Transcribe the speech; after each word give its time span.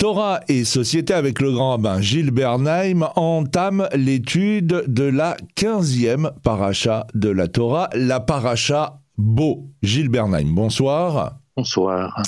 Torah 0.00 0.40
et 0.48 0.64
Société 0.64 1.12
avec 1.12 1.42
le 1.42 1.52
grand 1.52 1.72
rabbin 1.72 2.00
Gilles 2.00 2.30
Bernheim 2.30 3.10
entament 3.16 3.86
l'étude 3.94 4.84
de 4.86 5.04
la 5.04 5.36
15e 5.58 6.30
paracha 6.42 7.06
de 7.12 7.28
la 7.28 7.48
Torah, 7.48 7.90
la 7.92 8.18
paracha 8.18 9.02
Beau. 9.18 9.68
Gilles 9.82 10.08
Bernheim, 10.08 10.54
bonsoir. 10.54 11.40
Bonsoir. 11.54 12.22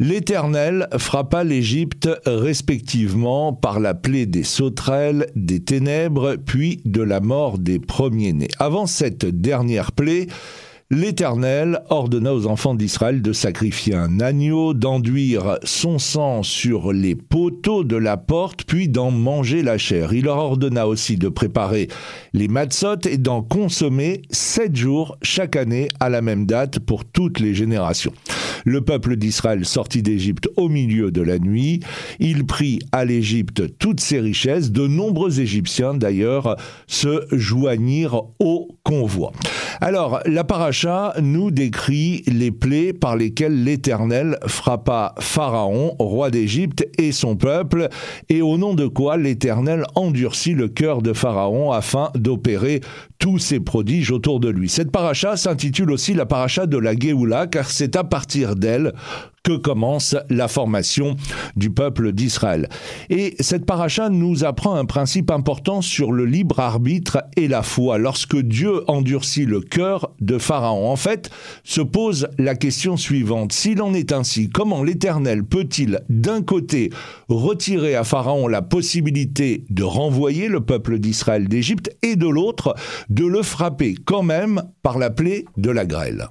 L'Éternel 0.00 0.88
frappa 0.98 1.44
l'Égypte 1.44 2.10
respectivement 2.26 3.52
par 3.52 3.78
la 3.78 3.94
plaie 3.94 4.26
des 4.26 4.42
sauterelles, 4.42 5.28
des 5.36 5.62
ténèbres, 5.62 6.34
puis 6.44 6.80
de 6.86 7.02
la 7.02 7.20
mort 7.20 7.58
des 7.58 7.78
premiers-nés. 7.78 8.48
Avant 8.58 8.86
cette 8.86 9.26
dernière 9.26 9.92
plaie, 9.92 10.26
L'Éternel 10.92 11.80
ordonna 11.90 12.32
aux 12.32 12.46
enfants 12.46 12.76
d'Israël 12.76 13.20
de 13.20 13.32
sacrifier 13.32 13.96
un 13.96 14.20
agneau, 14.20 14.72
d'enduire 14.72 15.58
son 15.64 15.98
sang 15.98 16.44
sur 16.44 16.92
les 16.92 17.16
poteaux 17.16 17.82
de 17.82 17.96
la 17.96 18.16
porte, 18.16 18.62
puis 18.62 18.88
d'en 18.88 19.10
manger 19.10 19.64
la 19.64 19.78
chair. 19.78 20.12
Il 20.12 20.26
leur 20.26 20.38
ordonna 20.38 20.86
aussi 20.86 21.16
de 21.16 21.28
préparer 21.28 21.88
les 22.34 22.46
matzot 22.46 23.00
et 23.04 23.18
d'en 23.18 23.42
consommer 23.42 24.22
sept 24.30 24.76
jours 24.76 25.18
chaque 25.22 25.56
année 25.56 25.88
à 25.98 26.08
la 26.08 26.22
même 26.22 26.46
date 26.46 26.78
pour 26.78 27.04
toutes 27.04 27.40
les 27.40 27.52
générations. 27.52 28.12
Le 28.64 28.80
peuple 28.80 29.16
d'Israël 29.16 29.64
sortit 29.64 30.02
d'Égypte 30.02 30.48
au 30.56 30.68
milieu 30.68 31.10
de 31.10 31.20
la 31.20 31.40
nuit. 31.40 31.80
Il 32.20 32.46
prit 32.46 32.78
à 32.92 33.04
l'Égypte 33.04 33.76
toutes 33.78 34.00
ses 34.00 34.20
richesses. 34.20 34.70
De 34.70 34.86
nombreux 34.86 35.40
Égyptiens, 35.40 35.94
d'ailleurs, 35.94 36.56
se 36.86 37.26
joignirent 37.32 38.22
au 38.38 38.68
convoi. 38.84 39.32
Alors, 39.80 40.20
la 40.24 40.44
paracha 40.44 41.14
nous 41.20 41.50
décrit 41.50 42.22
les 42.26 42.50
plaies 42.50 42.92
par 42.92 43.16
lesquelles 43.16 43.64
l'Éternel 43.64 44.38
frappa 44.46 45.14
Pharaon, 45.18 45.96
roi 45.98 46.30
d'Égypte, 46.30 46.86
et 46.98 47.12
son 47.12 47.36
peuple, 47.36 47.88
et 48.28 48.42
au 48.42 48.56
nom 48.56 48.74
de 48.74 48.86
quoi 48.86 49.16
l'Éternel 49.16 49.84
endurcit 49.94 50.54
le 50.54 50.68
cœur 50.68 51.02
de 51.02 51.12
Pharaon 51.12 51.72
afin 51.72 52.10
d'opérer 52.14 52.80
tous 53.18 53.38
ses 53.38 53.60
prodiges 53.60 54.10
autour 54.10 54.40
de 54.40 54.48
lui. 54.48 54.68
Cette 54.68 54.90
paracha 54.90 55.36
s'intitule 55.36 55.90
aussi 55.90 56.14
la 56.14 56.26
paracha 56.26 56.66
de 56.66 56.78
la 56.78 56.94
Géoula, 56.94 57.46
car 57.46 57.70
c'est 57.70 57.96
à 57.96 58.04
partir 58.04 58.56
d'elle 58.56 58.92
que 59.46 59.52
commence 59.52 60.16
la 60.28 60.48
formation 60.48 61.14
du 61.54 61.70
peuple 61.70 62.10
d'Israël. 62.10 62.68
Et 63.10 63.36
cette 63.38 63.64
paracha 63.64 64.08
nous 64.08 64.42
apprend 64.42 64.74
un 64.74 64.86
principe 64.86 65.30
important 65.30 65.82
sur 65.82 66.10
le 66.10 66.24
libre 66.24 66.58
arbitre 66.58 67.22
et 67.36 67.46
la 67.46 67.62
foi. 67.62 67.98
Lorsque 67.98 68.36
Dieu 68.36 68.82
endurcit 68.90 69.44
le 69.44 69.60
cœur 69.60 70.10
de 70.20 70.38
Pharaon, 70.38 70.90
en 70.90 70.96
fait, 70.96 71.30
se 71.62 71.80
pose 71.80 72.26
la 72.38 72.56
question 72.56 72.96
suivante. 72.96 73.52
S'il 73.52 73.80
en 73.82 73.94
est 73.94 74.10
ainsi, 74.10 74.50
comment 74.50 74.82
l'Éternel 74.82 75.44
peut-il 75.44 76.00
d'un 76.08 76.42
côté 76.42 76.90
retirer 77.28 77.94
à 77.94 78.02
Pharaon 78.02 78.48
la 78.48 78.62
possibilité 78.62 79.64
de 79.70 79.84
renvoyer 79.84 80.48
le 80.48 80.60
peuple 80.60 80.98
d'Israël 80.98 81.46
d'Égypte 81.46 81.96
et 82.02 82.16
de 82.16 82.26
l'autre 82.26 82.74
de 83.08 83.24
le 83.24 83.42
frapper 83.42 83.94
quand 83.94 84.22
même 84.22 84.62
par 84.82 84.98
la 84.98 85.10
plaie 85.10 85.44
de 85.56 85.70
la 85.70 85.86
grêle 85.86 86.28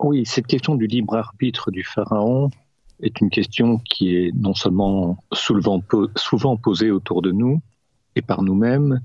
oui, 0.00 0.26
cette 0.26 0.46
question 0.46 0.74
du 0.74 0.86
libre 0.86 1.16
arbitre 1.16 1.70
du 1.70 1.84
pharaon 1.84 2.50
est 3.00 3.20
une 3.20 3.30
question 3.30 3.78
qui 3.78 4.16
est 4.16 4.32
non 4.34 4.54
seulement 4.54 5.18
souvent, 5.32 5.80
posée 6.56 6.90
autour 6.90 7.22
de 7.22 7.30
nous 7.30 7.60
et 8.16 8.22
par 8.22 8.42
nous-mêmes, 8.42 9.00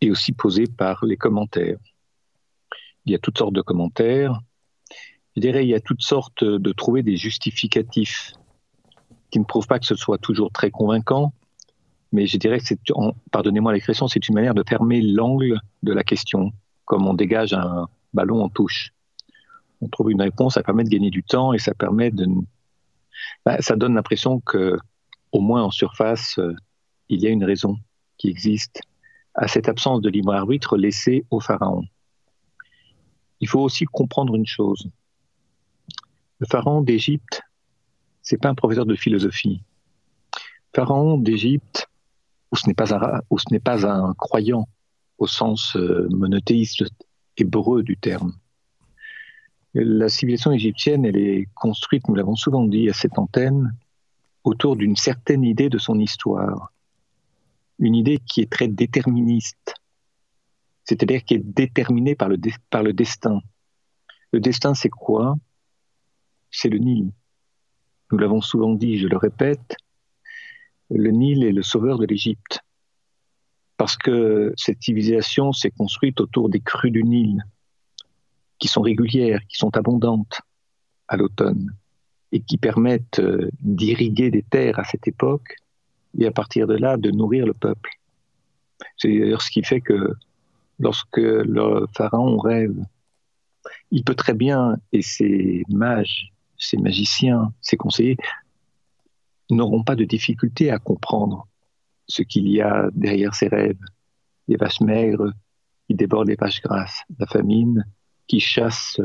et 0.00 0.10
aussi 0.10 0.32
posée 0.32 0.66
par 0.66 1.04
les 1.04 1.16
commentaires. 1.16 1.78
Il 3.04 3.12
y 3.12 3.14
a 3.14 3.18
toutes 3.18 3.38
sortes 3.38 3.52
de 3.52 3.62
commentaires. 3.62 4.40
Je 5.36 5.40
dirais, 5.40 5.64
il 5.64 5.68
y 5.68 5.74
a 5.74 5.80
toutes 5.80 6.02
sortes 6.02 6.44
de 6.44 6.72
trouver 6.72 7.02
des 7.02 7.16
justificatifs 7.16 8.32
qui 9.30 9.38
ne 9.38 9.44
prouvent 9.44 9.66
pas 9.66 9.78
que 9.78 9.86
ce 9.86 9.96
soit 9.96 10.18
toujours 10.18 10.50
très 10.52 10.70
convaincant, 10.70 11.32
mais 12.12 12.26
je 12.26 12.36
dirais 12.36 12.58
que 12.58 12.64
c'est, 12.66 12.78
pardonnez-moi 13.30 13.72
l'expression, 13.72 14.08
c'est 14.08 14.28
une 14.28 14.34
manière 14.34 14.54
de 14.54 14.64
fermer 14.66 15.00
l'angle 15.02 15.60
de 15.82 15.92
la 15.92 16.04
question, 16.04 16.52
comme 16.84 17.06
on 17.06 17.14
dégage 17.14 17.52
un 17.52 17.88
ballon 18.14 18.42
en 18.42 18.48
touche 18.48 18.92
on 19.80 19.88
trouve 19.88 20.10
une 20.10 20.22
réponse, 20.22 20.54
ça 20.54 20.62
permet 20.62 20.84
de 20.84 20.88
gagner 20.88 21.10
du 21.10 21.22
temps 21.22 21.52
et 21.52 21.58
ça 21.58 21.74
permet 21.74 22.10
de, 22.10 22.26
bah, 23.44 23.60
ça 23.60 23.76
donne 23.76 23.94
l'impression 23.94 24.40
que, 24.40 24.76
au 25.32 25.40
moins 25.40 25.62
en 25.62 25.70
surface, 25.70 26.38
euh, 26.38 26.54
il 27.08 27.20
y 27.20 27.26
a 27.26 27.30
une 27.30 27.44
raison 27.44 27.76
qui 28.18 28.28
existe 28.28 28.80
à 29.34 29.48
cette 29.48 29.68
absence 29.68 30.00
de 30.00 30.08
libre 30.08 30.32
arbitre 30.32 30.76
laissée 30.76 31.24
au 31.30 31.40
pharaon. 31.40 31.84
Il 33.40 33.48
faut 33.48 33.60
aussi 33.60 33.84
comprendre 33.84 34.34
une 34.34 34.46
chose. 34.46 34.88
Le 36.38 36.46
pharaon 36.46 36.80
d'Égypte, 36.80 37.42
c'est 38.22 38.40
pas 38.40 38.48
un 38.48 38.54
professeur 38.54 38.86
de 38.86 38.96
philosophie. 38.96 39.62
Pharaon 40.74 41.18
d'Égypte, 41.18 41.88
où 42.52 42.56
ce 42.56 42.66
n'est 42.66 42.74
pas 42.74 42.94
un, 42.94 43.20
ce 43.36 43.52
n'est 43.52 43.60
pas 43.60 43.86
un 43.86 44.14
croyant 44.14 44.68
au 45.18 45.26
sens 45.26 45.76
euh, 45.76 46.08
monothéiste 46.10 46.84
hébreu 47.36 47.82
du 47.82 47.96
terme. 47.96 48.34
La 49.74 50.08
civilisation 50.08 50.52
égyptienne, 50.52 51.04
elle 51.04 51.18
est 51.18 51.48
construite, 51.54 52.08
nous 52.08 52.14
l'avons 52.14 52.36
souvent 52.36 52.64
dit 52.64 52.88
à 52.88 52.94
cette 52.94 53.18
antenne, 53.18 53.74
autour 54.42 54.76
d'une 54.76 54.96
certaine 54.96 55.44
idée 55.44 55.68
de 55.68 55.78
son 55.78 55.98
histoire. 55.98 56.72
Une 57.78 57.94
idée 57.94 58.18
qui 58.18 58.40
est 58.40 58.50
très 58.50 58.68
déterministe, 58.68 59.74
c'est-à-dire 60.84 61.24
qui 61.24 61.34
est 61.34 61.44
déterminée 61.44 62.14
par 62.14 62.28
le, 62.28 62.38
par 62.70 62.82
le 62.82 62.92
destin. 62.92 63.40
Le 64.32 64.40
destin, 64.40 64.72
c'est 64.72 64.88
quoi? 64.88 65.36
C'est 66.50 66.68
le 66.68 66.78
Nil. 66.78 67.10
Nous 68.10 68.18
l'avons 68.18 68.40
souvent 68.40 68.72
dit, 68.72 68.98
je 68.98 69.08
le 69.08 69.16
répète, 69.16 69.76
le 70.90 71.10
Nil 71.10 71.44
est 71.44 71.52
le 71.52 71.62
sauveur 71.62 71.98
de 71.98 72.06
l'Égypte. 72.06 72.60
Parce 73.76 73.96
que 73.96 74.52
cette 74.56 74.82
civilisation 74.82 75.52
s'est 75.52 75.70
construite 75.70 76.20
autour 76.20 76.48
des 76.48 76.60
crues 76.60 76.90
du 76.90 77.04
Nil 77.04 77.44
qui 78.58 78.68
sont 78.68 78.80
régulières, 78.80 79.40
qui 79.48 79.56
sont 79.58 79.76
abondantes 79.76 80.40
à 81.08 81.16
l'automne 81.16 81.74
et 82.32 82.40
qui 82.40 82.56
permettent 82.56 83.20
euh, 83.20 83.50
d'irriguer 83.60 84.30
des 84.30 84.42
terres 84.42 84.78
à 84.78 84.84
cette 84.84 85.06
époque 85.06 85.56
et 86.18 86.26
à 86.26 86.30
partir 86.30 86.66
de 86.66 86.74
là 86.74 86.96
de 86.96 87.10
nourrir 87.10 87.46
le 87.46 87.54
peuple. 87.54 87.90
C'est 88.96 89.08
d'ailleurs 89.08 89.42
ce 89.42 89.50
qui 89.50 89.62
fait 89.62 89.80
que 89.80 90.14
lorsque 90.78 91.16
le 91.18 91.86
pharaon 91.94 92.38
rêve, 92.38 92.76
il 93.90 94.04
peut 94.04 94.14
très 94.14 94.34
bien, 94.34 94.76
et 94.92 95.02
ses 95.02 95.64
mages, 95.68 96.32
ses 96.58 96.76
magiciens, 96.76 97.52
ses 97.60 97.76
conseillers, 97.76 98.16
n'auront 99.50 99.82
pas 99.82 99.94
de 99.94 100.04
difficulté 100.04 100.70
à 100.70 100.78
comprendre 100.78 101.46
ce 102.08 102.22
qu'il 102.22 102.48
y 102.48 102.60
a 102.60 102.88
derrière 102.92 103.34
ses 103.34 103.48
rêves. 103.48 103.80
Les 104.48 104.56
vaches 104.56 104.80
maigres 104.80 105.32
qui 105.86 105.94
débordent 105.94 106.28
les 106.28 106.36
vaches 106.36 106.62
grasses, 106.62 107.02
la 107.18 107.26
famine, 107.26 107.86
qui 108.26 108.40
chasse 108.40 109.00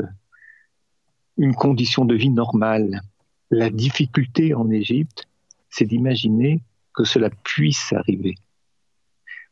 une 1.38 1.54
condition 1.54 2.06
de 2.06 2.16
vie 2.16 2.30
normale. 2.30 3.02
La 3.50 3.70
difficulté 3.70 4.54
en 4.54 4.70
Égypte, 4.70 5.28
c'est 5.70 5.86
d'imaginer 5.86 6.62
que 6.94 7.04
cela 7.04 7.30
puisse 7.30 7.94
arriver. 7.94 8.36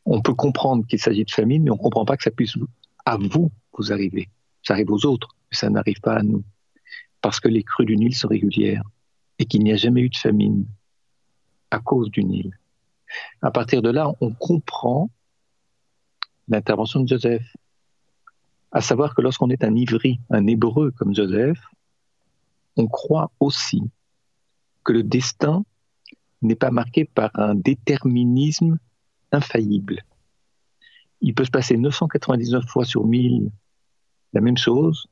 On 0.04 0.22
peut 0.22 0.34
comprendre 0.34 0.86
qu'il 0.86 0.98
s'agit 0.98 1.24
de 1.24 1.30
famine, 1.30 1.62
mais 1.62 1.70
on 1.70 1.76
ne 1.76 1.80
comprend 1.80 2.04
pas 2.04 2.16
que 2.16 2.22
ça 2.22 2.30
puisse 2.30 2.56
à 3.04 3.16
vous 3.16 3.50
vous 3.76 3.92
arriver. 3.92 4.28
Ça 4.62 4.74
arrive 4.74 4.90
aux 4.90 5.06
autres, 5.06 5.36
mais 5.50 5.56
ça 5.56 5.70
n'arrive 5.70 6.00
pas 6.00 6.16
à 6.16 6.22
nous. 6.22 6.44
Parce 7.20 7.40
que 7.40 7.48
les 7.48 7.62
crues 7.62 7.86
du 7.86 7.96
Nil 7.96 8.14
sont 8.14 8.28
régulières 8.28 8.82
et 9.38 9.44
qu'il 9.46 9.62
n'y 9.62 9.72
a 9.72 9.76
jamais 9.76 10.02
eu 10.02 10.08
de 10.08 10.16
famine 10.16 10.66
à 11.70 11.78
cause 11.78 12.10
du 12.10 12.24
Nil. 12.24 12.58
À 13.42 13.50
partir 13.50 13.82
de 13.82 13.90
là, 13.90 14.12
on 14.20 14.32
comprend 14.32 15.10
l'intervention 16.48 17.00
de 17.00 17.08
Joseph 17.08 17.44
à 18.72 18.80
savoir 18.80 19.14
que 19.14 19.22
lorsqu'on 19.22 19.50
est 19.50 19.64
un 19.64 19.74
ivri, 19.74 20.20
un 20.30 20.46
hébreu 20.46 20.92
comme 20.92 21.14
Joseph, 21.14 21.58
on 22.76 22.86
croit 22.86 23.32
aussi 23.40 23.82
que 24.84 24.92
le 24.92 25.02
destin 25.02 25.64
n'est 26.42 26.54
pas 26.54 26.70
marqué 26.70 27.04
par 27.04 27.30
un 27.34 27.54
déterminisme 27.54 28.78
infaillible. 29.32 30.02
Il 31.20 31.34
peut 31.34 31.44
se 31.44 31.50
passer 31.50 31.76
999 31.76 32.64
fois 32.66 32.84
sur 32.84 33.04
1000 33.06 33.50
la 34.32 34.40
même 34.40 34.56
chose, 34.56 35.06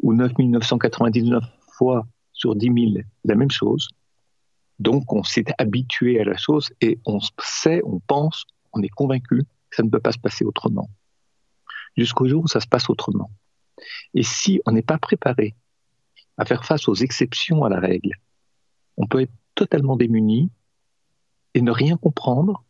ou 0.00 0.14
9999 0.14 1.42
fois 1.72 2.06
sur 2.32 2.54
10 2.54 2.92
000 2.94 3.04
la 3.24 3.34
même 3.34 3.50
chose. 3.50 3.88
Donc 4.82 5.12
on 5.12 5.22
s'est 5.22 5.44
habitué 5.58 6.20
à 6.20 6.24
la 6.24 6.36
chose 6.36 6.72
et 6.80 6.98
on 7.06 7.20
sait, 7.38 7.80
on 7.84 8.00
pense, 8.00 8.44
on 8.72 8.82
est 8.82 8.88
convaincu 8.88 9.44
que 9.70 9.76
ça 9.76 9.84
ne 9.84 9.90
peut 9.90 10.00
pas 10.00 10.10
se 10.10 10.18
passer 10.18 10.44
autrement 10.44 10.90
jusqu'au 11.96 12.26
jour 12.26 12.42
où 12.42 12.48
ça 12.48 12.58
se 12.58 12.66
passe 12.66 12.90
autrement. 12.90 13.30
Et 14.14 14.24
si 14.24 14.60
on 14.66 14.72
n'est 14.72 14.82
pas 14.82 14.98
préparé 14.98 15.54
à 16.36 16.44
faire 16.44 16.64
face 16.64 16.88
aux 16.88 16.94
exceptions 16.94 17.62
à 17.62 17.68
la 17.68 17.78
règle, 17.78 18.10
on 18.96 19.06
peut 19.06 19.20
être 19.20 19.32
totalement 19.54 19.96
démuni 19.96 20.50
et 21.54 21.60
ne 21.60 21.70
rien 21.70 21.96
comprendre, 21.96 22.64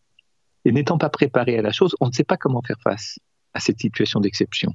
et 0.64 0.72
n'étant 0.72 0.98
pas 0.98 1.08
préparé 1.08 1.56
à 1.58 1.62
la 1.62 1.72
chose, 1.72 1.96
on 2.00 2.08
ne 2.08 2.12
sait 2.12 2.24
pas 2.24 2.36
comment 2.36 2.62
faire 2.62 2.80
face 2.82 3.18
à 3.54 3.60
cette 3.60 3.80
situation 3.80 4.20
d'exception. 4.20 4.74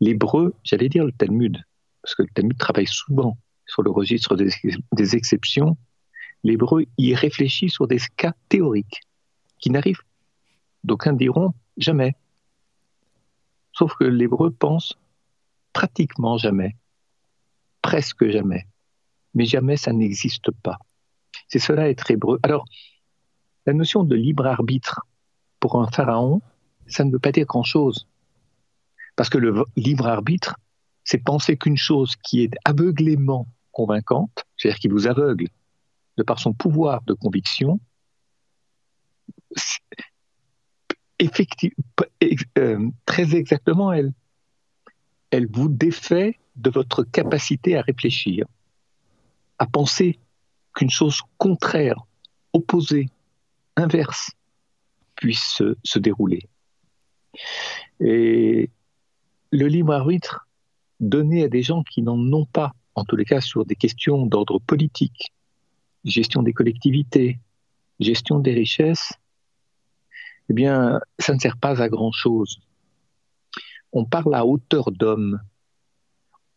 L'hébreu, 0.00 0.54
j'allais 0.62 0.88
dire 0.88 1.04
le 1.04 1.12
Talmud, 1.12 1.62
parce 2.02 2.14
que 2.14 2.22
le 2.22 2.28
Talmud 2.28 2.56
travaille 2.56 2.86
souvent 2.86 3.36
sur 3.66 3.82
le 3.82 3.90
registre 3.90 4.36
des, 4.36 5.16
exceptions, 5.16 5.76
l'hébreu 6.44 6.84
y 6.98 7.14
réfléchit 7.14 7.70
sur 7.70 7.88
des 7.88 7.98
cas 8.16 8.34
théoriques 8.48 9.00
qui 9.58 9.70
n'arrivent, 9.70 10.02
d'aucuns 10.84 11.14
diront, 11.14 11.54
jamais. 11.78 12.14
Sauf 13.72 13.94
que 13.96 14.04
l'hébreu 14.04 14.50
pense 14.52 14.96
pratiquement 15.72 16.36
jamais, 16.36 16.76
presque 17.82 18.28
jamais, 18.28 18.68
mais 19.34 19.46
jamais 19.46 19.76
ça 19.76 19.92
n'existe 19.92 20.50
pas. 20.50 20.78
C'est 21.48 21.58
cela 21.58 21.88
être 21.88 22.10
hébreu. 22.10 22.38
Alors, 22.42 22.66
la 23.66 23.72
notion 23.72 24.04
de 24.04 24.14
libre 24.14 24.46
arbitre 24.46 25.00
pour 25.58 25.80
un 25.80 25.88
pharaon, 25.90 26.42
ça 26.86 27.04
ne 27.04 27.10
veut 27.10 27.18
pas 27.18 27.32
dire 27.32 27.46
grand-chose. 27.46 28.06
Parce 29.16 29.30
que 29.30 29.38
le 29.38 29.64
libre 29.76 30.06
arbitre, 30.06 30.56
c'est 31.04 31.18
penser 31.18 31.56
qu'une 31.56 31.76
chose 31.76 32.16
qui 32.16 32.42
est 32.42 32.54
aveuglément 32.64 33.46
convaincante, 33.72 34.44
c'est-à-dire 34.56 34.78
qui 34.78 34.88
vous 34.88 35.06
aveugle 35.06 35.48
de 36.16 36.22
par 36.22 36.38
son 36.38 36.52
pouvoir 36.52 37.02
de 37.02 37.14
conviction, 37.14 37.80
euh, 42.58 42.90
très 43.06 43.34
exactement, 43.34 43.92
elle, 43.92 44.12
elle 45.30 45.46
vous 45.50 45.68
défait 45.68 46.38
de 46.56 46.70
votre 46.70 47.02
capacité 47.02 47.76
à 47.76 47.82
réfléchir, 47.82 48.46
à 49.58 49.66
penser 49.66 50.18
qu'une 50.74 50.90
chose 50.90 51.20
contraire, 51.38 51.96
opposée, 52.52 53.08
inverse, 53.76 54.30
puisse 55.16 55.62
se, 55.82 55.98
dérouler. 55.98 56.48
Et 58.00 58.70
le 59.50 59.66
libre 59.66 59.92
arbitre 59.92 60.46
donné 61.00 61.44
à 61.44 61.48
des 61.48 61.62
gens 61.62 61.82
qui 61.82 62.02
n'en 62.02 62.18
ont 62.32 62.46
pas, 62.46 62.72
en 62.94 63.04
tous 63.04 63.16
les 63.16 63.24
cas 63.24 63.40
sur 63.40 63.64
des 63.64 63.76
questions 63.76 64.26
d'ordre 64.26 64.58
politique, 64.58 65.32
gestion 66.04 66.42
des 66.42 66.52
collectivités, 66.52 67.38
gestion 68.00 68.38
des 68.38 68.52
richesses, 68.52 69.12
eh 70.48 70.54
bien, 70.54 71.00
ça 71.18 71.34
ne 71.34 71.38
sert 71.38 71.56
pas 71.56 71.82
à 71.82 71.88
grand-chose. 71.88 72.60
On 73.92 74.04
parle 74.04 74.34
à 74.34 74.44
hauteur 74.44 74.90
d'homme. 74.90 75.40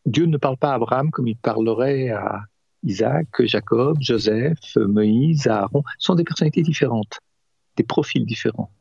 Dieu 0.05 0.25
ne 0.25 0.37
parle 0.37 0.57
pas 0.57 0.71
à 0.71 0.75
Abraham 0.75 1.11
comme 1.11 1.27
il 1.27 1.37
parlerait 1.37 2.09
à 2.09 2.43
Isaac, 2.83 3.27
Jacob, 3.39 3.97
Joseph, 4.01 4.75
Moïse, 4.75 5.47
Aaron. 5.47 5.83
Ce 5.99 6.05
sont 6.05 6.15
des 6.15 6.23
personnalités 6.23 6.63
différentes, 6.63 7.19
des 7.75 7.83
profils 7.83 8.25
différents. 8.25 8.71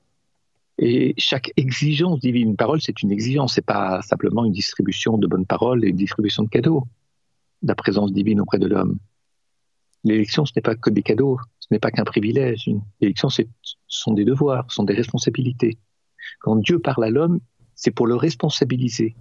Et 0.78 1.14
chaque 1.16 1.52
exigence 1.56 2.20
divine, 2.20 2.50
une 2.50 2.56
parole, 2.56 2.80
c'est 2.80 3.02
une 3.02 3.10
exigence, 3.10 3.54
c'est 3.54 3.64
pas 3.64 4.02
simplement 4.02 4.44
une 4.44 4.52
distribution 4.52 5.16
de 5.16 5.26
bonnes 5.26 5.46
paroles 5.46 5.84
et 5.84 5.88
une 5.88 5.96
distribution 5.96 6.42
de 6.42 6.48
cadeaux, 6.48 6.84
la 7.62 7.74
présence 7.74 8.12
divine 8.12 8.40
auprès 8.40 8.58
de 8.58 8.66
l'homme. 8.66 8.98
L'élection, 10.06 10.46
ce 10.46 10.52
n'est 10.54 10.62
pas 10.62 10.76
que 10.76 10.88
des 10.88 11.02
cadeaux, 11.02 11.40
ce 11.58 11.66
n'est 11.72 11.80
pas 11.80 11.90
qu'un 11.90 12.04
privilège. 12.04 12.70
L'élection, 13.00 13.28
ce 13.28 13.42
sont 13.88 14.14
des 14.14 14.24
devoirs, 14.24 14.64
ce 14.68 14.76
sont 14.76 14.84
des 14.84 14.94
responsabilités. 14.94 15.78
Quand 16.38 16.54
Dieu 16.54 16.78
parle 16.78 17.04
à 17.04 17.10
l'homme, 17.10 17.40
c'est 17.74 17.90
pour 17.90 18.06
le 18.06 18.14
responsabiliser. 18.14 19.16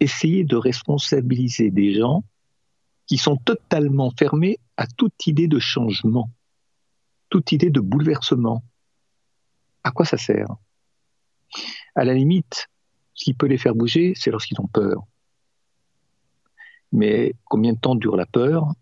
Essayer 0.00 0.44
de 0.44 0.56
responsabiliser 0.56 1.70
des 1.70 1.92
gens 1.92 2.24
qui 3.04 3.18
sont 3.18 3.36
totalement 3.36 4.10
fermés 4.18 4.58
à 4.78 4.86
toute 4.86 5.26
idée 5.26 5.48
de 5.48 5.58
changement, 5.58 6.30
toute 7.28 7.52
idée 7.52 7.68
de 7.68 7.80
bouleversement, 7.80 8.64
à 9.84 9.90
quoi 9.90 10.06
ça 10.06 10.16
sert? 10.16 10.48
À 11.94 12.04
la 12.04 12.14
limite, 12.14 12.68
ce 13.12 13.24
qui 13.24 13.34
peut 13.34 13.46
les 13.46 13.58
faire 13.58 13.74
bouger, 13.74 14.14
c'est 14.16 14.30
lorsqu'ils 14.30 14.60
ont 14.62 14.66
peur. 14.66 15.02
Mais 16.90 17.34
combien 17.44 17.74
de 17.74 17.78
temps 17.78 17.96
dure 17.96 18.16
la 18.16 18.24
peur? 18.24 18.72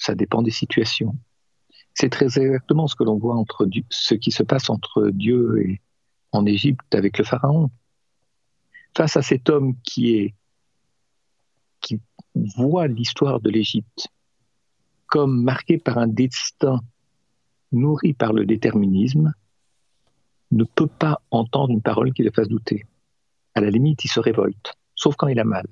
Ça 0.00 0.16
dépend 0.16 0.42
des 0.42 0.50
situations. 0.50 1.14
C'est 1.94 2.08
très 2.08 2.38
exactement 2.38 2.88
ce 2.88 2.96
que 2.96 3.04
l'on 3.04 3.18
voit 3.18 3.36
entre 3.36 3.68
ce 3.90 4.14
qui 4.14 4.32
se 4.32 4.42
passe 4.42 4.70
entre 4.70 5.10
Dieu 5.10 5.62
et 5.62 5.80
en 6.32 6.46
Égypte 6.46 6.94
avec 6.94 7.18
le 7.18 7.24
Pharaon. 7.24 7.70
Face 8.96 9.16
à 9.16 9.22
cet 9.22 9.50
homme 9.50 9.76
qui 9.82 10.16
est 10.16 10.34
qui 11.80 12.00
voit 12.34 12.88
l'histoire 12.88 13.40
de 13.40 13.50
l'Égypte 13.50 14.08
comme 15.06 15.42
marquée 15.42 15.78
par 15.78 15.98
un 15.98 16.06
destin 16.06 16.80
nourri 17.72 18.14
par 18.14 18.32
le 18.32 18.46
déterminisme, 18.46 19.34
ne 20.52 20.64
peut 20.64 20.86
pas 20.86 21.20
entendre 21.30 21.72
une 21.72 21.82
parole 21.82 22.12
qui 22.12 22.22
le 22.22 22.30
fasse 22.30 22.48
douter. 22.48 22.86
À 23.54 23.60
la 23.60 23.70
limite, 23.70 24.04
il 24.04 24.08
se 24.08 24.20
révolte, 24.20 24.74
sauf 24.94 25.16
quand 25.16 25.28
il 25.28 25.38
a 25.38 25.44
mal. 25.44 25.66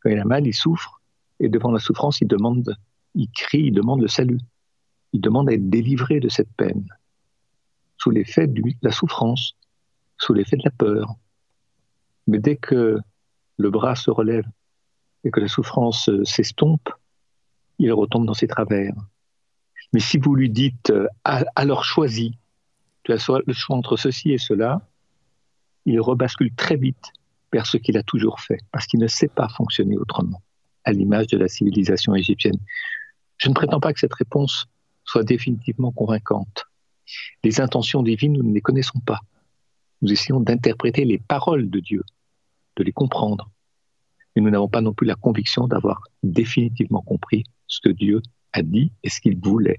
Quand 0.00 0.10
il 0.10 0.18
a 0.18 0.24
mal, 0.24 0.46
il 0.46 0.54
souffre, 0.54 1.00
et 1.40 1.48
devant 1.48 1.70
la 1.70 1.78
souffrance, 1.78 2.20
il 2.20 2.28
demande, 2.28 2.76
il 3.14 3.28
crie, 3.30 3.66
il 3.66 3.72
demande 3.72 4.00
le 4.00 4.08
salut. 4.08 4.40
Il 5.12 5.20
demande 5.20 5.48
à 5.48 5.52
être 5.52 5.68
délivré 5.68 6.20
de 6.20 6.28
cette 6.28 6.52
peine, 6.56 6.86
sous 7.96 8.10
l'effet 8.10 8.46
de 8.46 8.62
la 8.82 8.90
souffrance, 8.90 9.54
sous 10.18 10.34
l'effet 10.34 10.56
de 10.56 10.64
la 10.64 10.70
peur. 10.70 11.14
Mais 12.26 12.38
dès 12.38 12.56
que 12.56 12.98
le 13.56 13.70
bras 13.70 13.96
se 13.96 14.10
relève 14.10 14.46
et 15.24 15.30
que 15.30 15.40
la 15.40 15.48
souffrance 15.48 16.10
s'estompe, 16.24 16.90
il 17.78 17.92
retombe 17.92 18.26
dans 18.26 18.34
ses 18.34 18.48
travers. 18.48 18.94
Mais 19.92 20.00
si 20.00 20.18
vous 20.18 20.34
lui 20.34 20.50
dites 20.50 20.90
euh, 20.90 21.06
alors 21.24 21.84
choisis, 21.84 22.32
tu 23.04 23.12
as 23.12 23.40
le 23.46 23.52
choix 23.54 23.76
entre 23.76 23.96
ceci 23.96 24.32
et 24.32 24.38
cela, 24.38 24.86
il 25.86 26.00
rebascule 26.00 26.54
très 26.54 26.76
vite 26.76 27.12
vers 27.52 27.66
ce 27.66 27.78
qu'il 27.78 27.96
a 27.96 28.02
toujours 28.02 28.40
fait, 28.40 28.58
parce 28.72 28.86
qu'il 28.86 29.00
ne 29.00 29.06
sait 29.06 29.28
pas 29.28 29.48
fonctionner 29.48 29.96
autrement, 29.96 30.42
à 30.84 30.92
l'image 30.92 31.28
de 31.28 31.38
la 31.38 31.48
civilisation 31.48 32.14
égyptienne. 32.14 32.58
Je 33.38 33.48
ne 33.48 33.54
prétends 33.54 33.80
pas 33.80 33.92
que 33.92 34.00
cette 34.00 34.14
réponse 34.14 34.66
soit 35.04 35.22
définitivement 35.22 35.92
convaincante. 35.92 36.66
Les 37.42 37.60
intentions 37.60 38.02
divines, 38.02 38.34
nous 38.34 38.42
ne 38.42 38.52
les 38.52 38.60
connaissons 38.60 39.00
pas. 39.00 39.20
Nous 40.02 40.12
essayons 40.12 40.40
d'interpréter 40.40 41.04
les 41.04 41.18
paroles 41.18 41.70
de 41.70 41.80
Dieu, 41.80 42.02
de 42.76 42.84
les 42.84 42.92
comprendre. 42.92 43.50
Mais 44.36 44.42
nous 44.42 44.50
n'avons 44.50 44.68
pas 44.68 44.80
non 44.80 44.92
plus 44.92 45.06
la 45.06 45.14
conviction 45.14 45.66
d'avoir 45.66 46.02
définitivement 46.22 47.02
compris 47.02 47.44
ce 47.66 47.80
que 47.80 47.88
Dieu 47.88 48.20
a 48.52 48.62
dit 48.62 48.92
et 49.02 49.08
ce 49.08 49.20
qu'il 49.20 49.38
voulait 49.38 49.78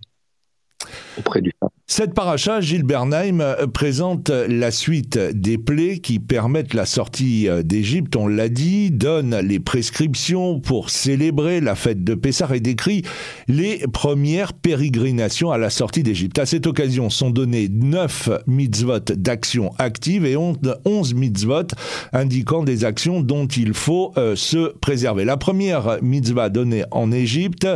auprès 1.18 1.42
du 1.42 1.52
Cette 1.88 2.14
paracha, 2.14 2.62
Gilles 2.62 2.84
Bernheim, 2.84 3.42
euh, 3.42 3.68
présente 3.68 4.30
la 4.30 4.72
suite 4.72 5.18
des 5.18 5.58
plaies 5.58 6.00
qui 6.00 6.20
permettent 6.20 6.74
la 6.74 6.86
sortie 6.86 7.50
euh, 7.50 7.64
d'Égypte, 7.64 8.16
on 8.16 8.28
l'a 8.28 8.48
dit, 8.48 8.92
donne 8.92 9.36
les 9.40 9.60
prescriptions 9.60 10.60
pour 10.60 10.90
célébrer 10.90 11.62
la 11.62 11.76
fête 11.76 12.04
de 12.04 12.14
Pessah 12.14 12.48
et 12.54 12.60
décrit 12.60 13.04
les 13.48 13.80
premières 13.92 14.54
pérégrinations 14.54 15.52
à 15.52 15.58
la 15.58 15.70
sortie 15.70 16.04
d'Égypte. 16.04 16.40
À 16.40 16.46
cette 16.46 16.68
occasion 16.68 17.10
sont 17.10 17.32
donnés 17.32 17.68
neuf 17.70 18.30
mitzvot 18.48 19.00
d'action 19.00 19.72
active 19.78 20.26
et 20.26 20.38
onze 20.38 21.14
mitzvot 21.14 21.68
indiquant 22.14 22.64
des 22.64 22.86
actions 22.86 23.22
dont 23.22 23.48
il 23.48 23.74
faut 23.74 24.14
euh, 24.18 24.36
se 24.36 24.74
préserver. 24.78 25.26
La 25.26 25.38
première 25.38 25.98
mitzvah 26.02 26.50
donnée 26.50 26.84
en 26.92 27.12
Égypte 27.12 27.68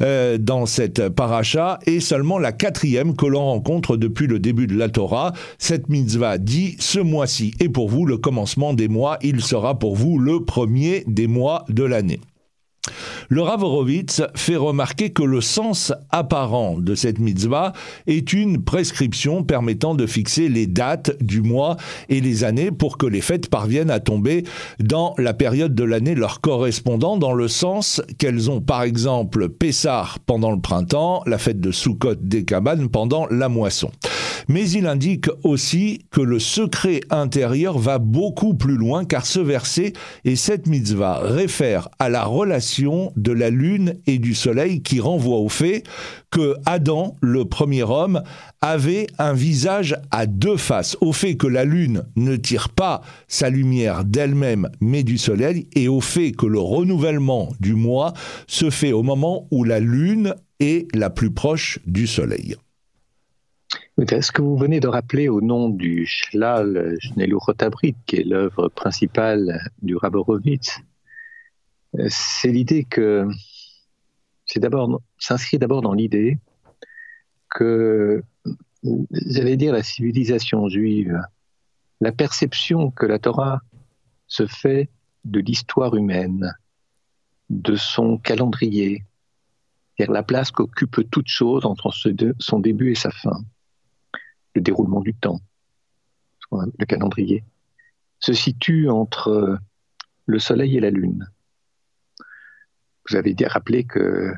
dans 0.00 0.66
cette 0.66 1.08
paracha 1.08 1.78
est 1.86 2.00
seulement 2.00 2.38
la 2.38 2.52
quatrième 2.60 3.16
que 3.16 3.24
l'on 3.24 3.42
rencontre 3.42 3.96
depuis 3.96 4.26
le 4.26 4.38
début 4.38 4.66
de 4.66 4.76
la 4.76 4.90
Torah. 4.90 5.32
Cette 5.56 5.88
mitzvah 5.88 6.36
dit 6.36 6.76
Ce 6.78 7.00
mois-ci 7.00 7.54
est 7.58 7.70
pour 7.70 7.88
vous 7.88 8.04
le 8.04 8.18
commencement 8.18 8.74
des 8.74 8.86
mois, 8.86 9.16
il 9.22 9.40
sera 9.40 9.78
pour 9.78 9.96
vous 9.96 10.18
le 10.18 10.44
premier 10.44 11.02
des 11.06 11.26
mois 11.26 11.64
de 11.70 11.84
l'année. 11.84 12.20
Le 13.32 13.42
Rav 13.42 13.62
Horowitz 13.62 14.22
fait 14.34 14.56
remarquer 14.56 15.10
que 15.10 15.22
le 15.22 15.40
sens 15.40 15.92
apparent 16.10 16.76
de 16.80 16.96
cette 16.96 17.20
mitzvah 17.20 17.72
est 18.08 18.32
une 18.32 18.64
prescription 18.64 19.44
permettant 19.44 19.94
de 19.94 20.04
fixer 20.04 20.48
les 20.48 20.66
dates 20.66 21.12
du 21.22 21.40
mois 21.40 21.76
et 22.08 22.20
les 22.20 22.42
années 22.42 22.72
pour 22.72 22.98
que 22.98 23.06
les 23.06 23.20
fêtes 23.20 23.48
parviennent 23.48 23.92
à 23.92 24.00
tomber 24.00 24.42
dans 24.80 25.14
la 25.16 25.32
période 25.32 25.76
de 25.76 25.84
l'année 25.84 26.16
leur 26.16 26.40
correspondant, 26.40 27.18
dans 27.18 27.32
le 27.32 27.46
sens 27.46 28.02
qu'elles 28.18 28.50
ont 28.50 28.60
par 28.60 28.82
exemple 28.82 29.48
Pessah 29.48 30.08
pendant 30.26 30.50
le 30.50 30.60
printemps, 30.60 31.22
la 31.24 31.38
fête 31.38 31.60
de 31.60 31.70
Sukkot 31.70 32.16
des 32.16 32.44
cabanes 32.44 32.88
pendant 32.88 33.28
la 33.30 33.48
moisson. 33.48 33.92
Mais 34.48 34.68
il 34.68 34.88
indique 34.88 35.28
aussi 35.44 36.00
que 36.10 36.20
le 36.20 36.40
secret 36.40 37.02
intérieur 37.10 37.78
va 37.78 37.98
beaucoup 37.98 38.54
plus 38.54 38.76
loin 38.76 39.04
car 39.04 39.24
ce 39.24 39.38
verset 39.38 39.92
et 40.24 40.34
cette 40.34 40.66
mitzvah 40.66 41.20
réfèrent 41.22 41.88
à 42.00 42.08
la 42.08 42.24
relation 42.24 43.12
de 43.22 43.32
la 43.32 43.50
lune 43.50 43.94
et 44.06 44.18
du 44.18 44.34
soleil 44.34 44.82
qui 44.82 45.00
renvoie 45.00 45.38
au 45.38 45.48
fait 45.48 45.84
que 46.30 46.54
Adam, 46.66 47.16
le 47.20 47.44
premier 47.44 47.82
homme, 47.82 48.22
avait 48.60 49.06
un 49.18 49.32
visage 49.32 49.96
à 50.10 50.26
deux 50.26 50.56
faces, 50.56 50.96
au 51.00 51.12
fait 51.12 51.36
que 51.36 51.46
la 51.46 51.64
lune 51.64 52.04
ne 52.16 52.36
tire 52.36 52.68
pas 52.68 53.02
sa 53.28 53.50
lumière 53.50 54.04
d'elle-même 54.04 54.68
mais 54.80 55.02
du 55.02 55.18
soleil 55.18 55.68
et 55.74 55.88
au 55.88 56.00
fait 56.00 56.32
que 56.32 56.46
le 56.46 56.60
renouvellement 56.60 57.52
du 57.60 57.74
mois 57.74 58.12
se 58.46 58.70
fait 58.70 58.92
au 58.92 59.02
moment 59.02 59.46
où 59.50 59.64
la 59.64 59.80
lune 59.80 60.34
est 60.60 60.94
la 60.94 61.10
plus 61.10 61.30
proche 61.30 61.78
du 61.86 62.06
soleil. 62.06 62.56
Ce 63.98 64.32
que 64.32 64.40
vous 64.40 64.56
venez 64.56 64.80
de 64.80 64.88
rappeler 64.88 65.28
au 65.28 65.40
nom 65.40 65.68
du 65.68 66.06
Shlal 66.06 66.96
Shnelu 67.00 67.36
qui 68.06 68.16
est 68.16 68.24
l'œuvre 68.24 68.68
principale 68.68 69.60
du 69.82 69.94
Raborovitz, 69.96 70.80
c'est 72.08 72.50
l'idée 72.50 72.84
que 72.84 73.28
c'est 74.46 74.60
d'abord, 74.60 75.00
s'inscrit 75.18 75.58
d'abord 75.58 75.82
dans 75.82 75.92
l'idée 75.92 76.38
que, 77.48 78.22
j'allais 79.12 79.56
dire, 79.56 79.72
la 79.72 79.82
civilisation 79.82 80.68
juive, 80.68 81.20
la 82.00 82.12
perception 82.12 82.90
que 82.90 83.06
la 83.06 83.18
Torah 83.18 83.60
se 84.26 84.46
fait 84.46 84.88
de 85.24 85.40
l'histoire 85.40 85.94
humaine, 85.94 86.52
de 87.50 87.76
son 87.76 88.18
calendrier, 88.18 89.04
c'est-à-dire 89.96 90.12
la 90.12 90.22
place 90.22 90.50
qu'occupe 90.50 91.10
toute 91.10 91.28
chose 91.28 91.66
entre 91.66 91.92
son 92.38 92.58
début 92.58 92.92
et 92.92 92.94
sa 92.94 93.10
fin, 93.10 93.44
le 94.54 94.60
déroulement 94.60 95.00
du 95.00 95.14
temps, 95.14 95.40
le 96.52 96.86
calendrier, 96.86 97.44
se 98.18 98.32
situe 98.32 98.88
entre 98.88 99.58
le 100.26 100.38
Soleil 100.38 100.76
et 100.76 100.80
la 100.80 100.90
Lune. 100.90 101.28
Vous 103.10 103.16
avez 103.16 103.34
rappelé 103.44 103.82
que 103.82 104.32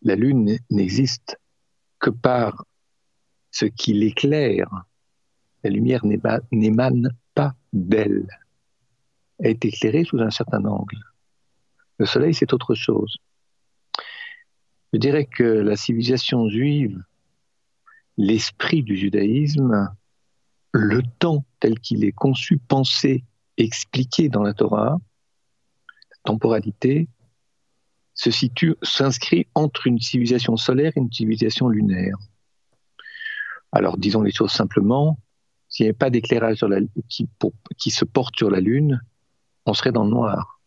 la 0.00 0.14
Lune 0.14 0.58
n'existe 0.70 1.38
que 1.98 2.08
par 2.08 2.64
ce 3.50 3.66
qui 3.66 3.92
l'éclaire. 3.92 4.70
La 5.62 5.68
lumière 5.68 6.02
n'émane 6.50 7.10
pas 7.34 7.54
d'elle. 7.74 8.26
Elle 9.38 9.50
est 9.50 9.64
éclairée 9.66 10.04
sous 10.04 10.18
un 10.18 10.30
certain 10.30 10.64
angle. 10.64 10.96
Le 11.98 12.06
Soleil, 12.06 12.32
c'est 12.32 12.54
autre 12.54 12.74
chose. 12.74 13.18
Je 14.94 14.98
dirais 14.98 15.26
que 15.26 15.44
la 15.44 15.76
civilisation 15.76 16.48
juive, 16.48 17.02
l'esprit 18.16 18.82
du 18.82 18.96
judaïsme, 18.96 19.94
le 20.72 21.02
temps 21.18 21.44
tel 21.60 21.78
qu'il 21.80 22.04
est 22.04 22.12
conçu, 22.12 22.56
pensé, 22.56 23.24
expliqué 23.58 24.30
dans 24.30 24.42
la 24.42 24.54
Torah, 24.54 24.96
la 26.10 26.16
temporalité, 26.24 27.08
se 28.18 28.32
situe, 28.32 28.74
s'inscrit 28.82 29.46
entre 29.54 29.86
une 29.86 30.00
civilisation 30.00 30.56
solaire 30.56 30.92
et 30.96 31.00
une 31.00 31.12
civilisation 31.12 31.68
lunaire. 31.68 32.16
Alors 33.70 33.96
disons 33.96 34.22
les 34.22 34.32
choses 34.32 34.50
simplement, 34.50 35.18
s'il 35.68 35.84
n'y 35.84 35.90
avait 35.90 35.98
pas 35.98 36.10
d'éclairage 36.10 36.64
qui, 37.08 37.28
qui 37.78 37.90
se 37.90 38.04
porte 38.04 38.36
sur 38.36 38.50
la 38.50 38.60
Lune, 38.60 39.00
on 39.66 39.72
serait 39.72 39.92
dans 39.92 40.02
le 40.02 40.10
noir, 40.10 40.60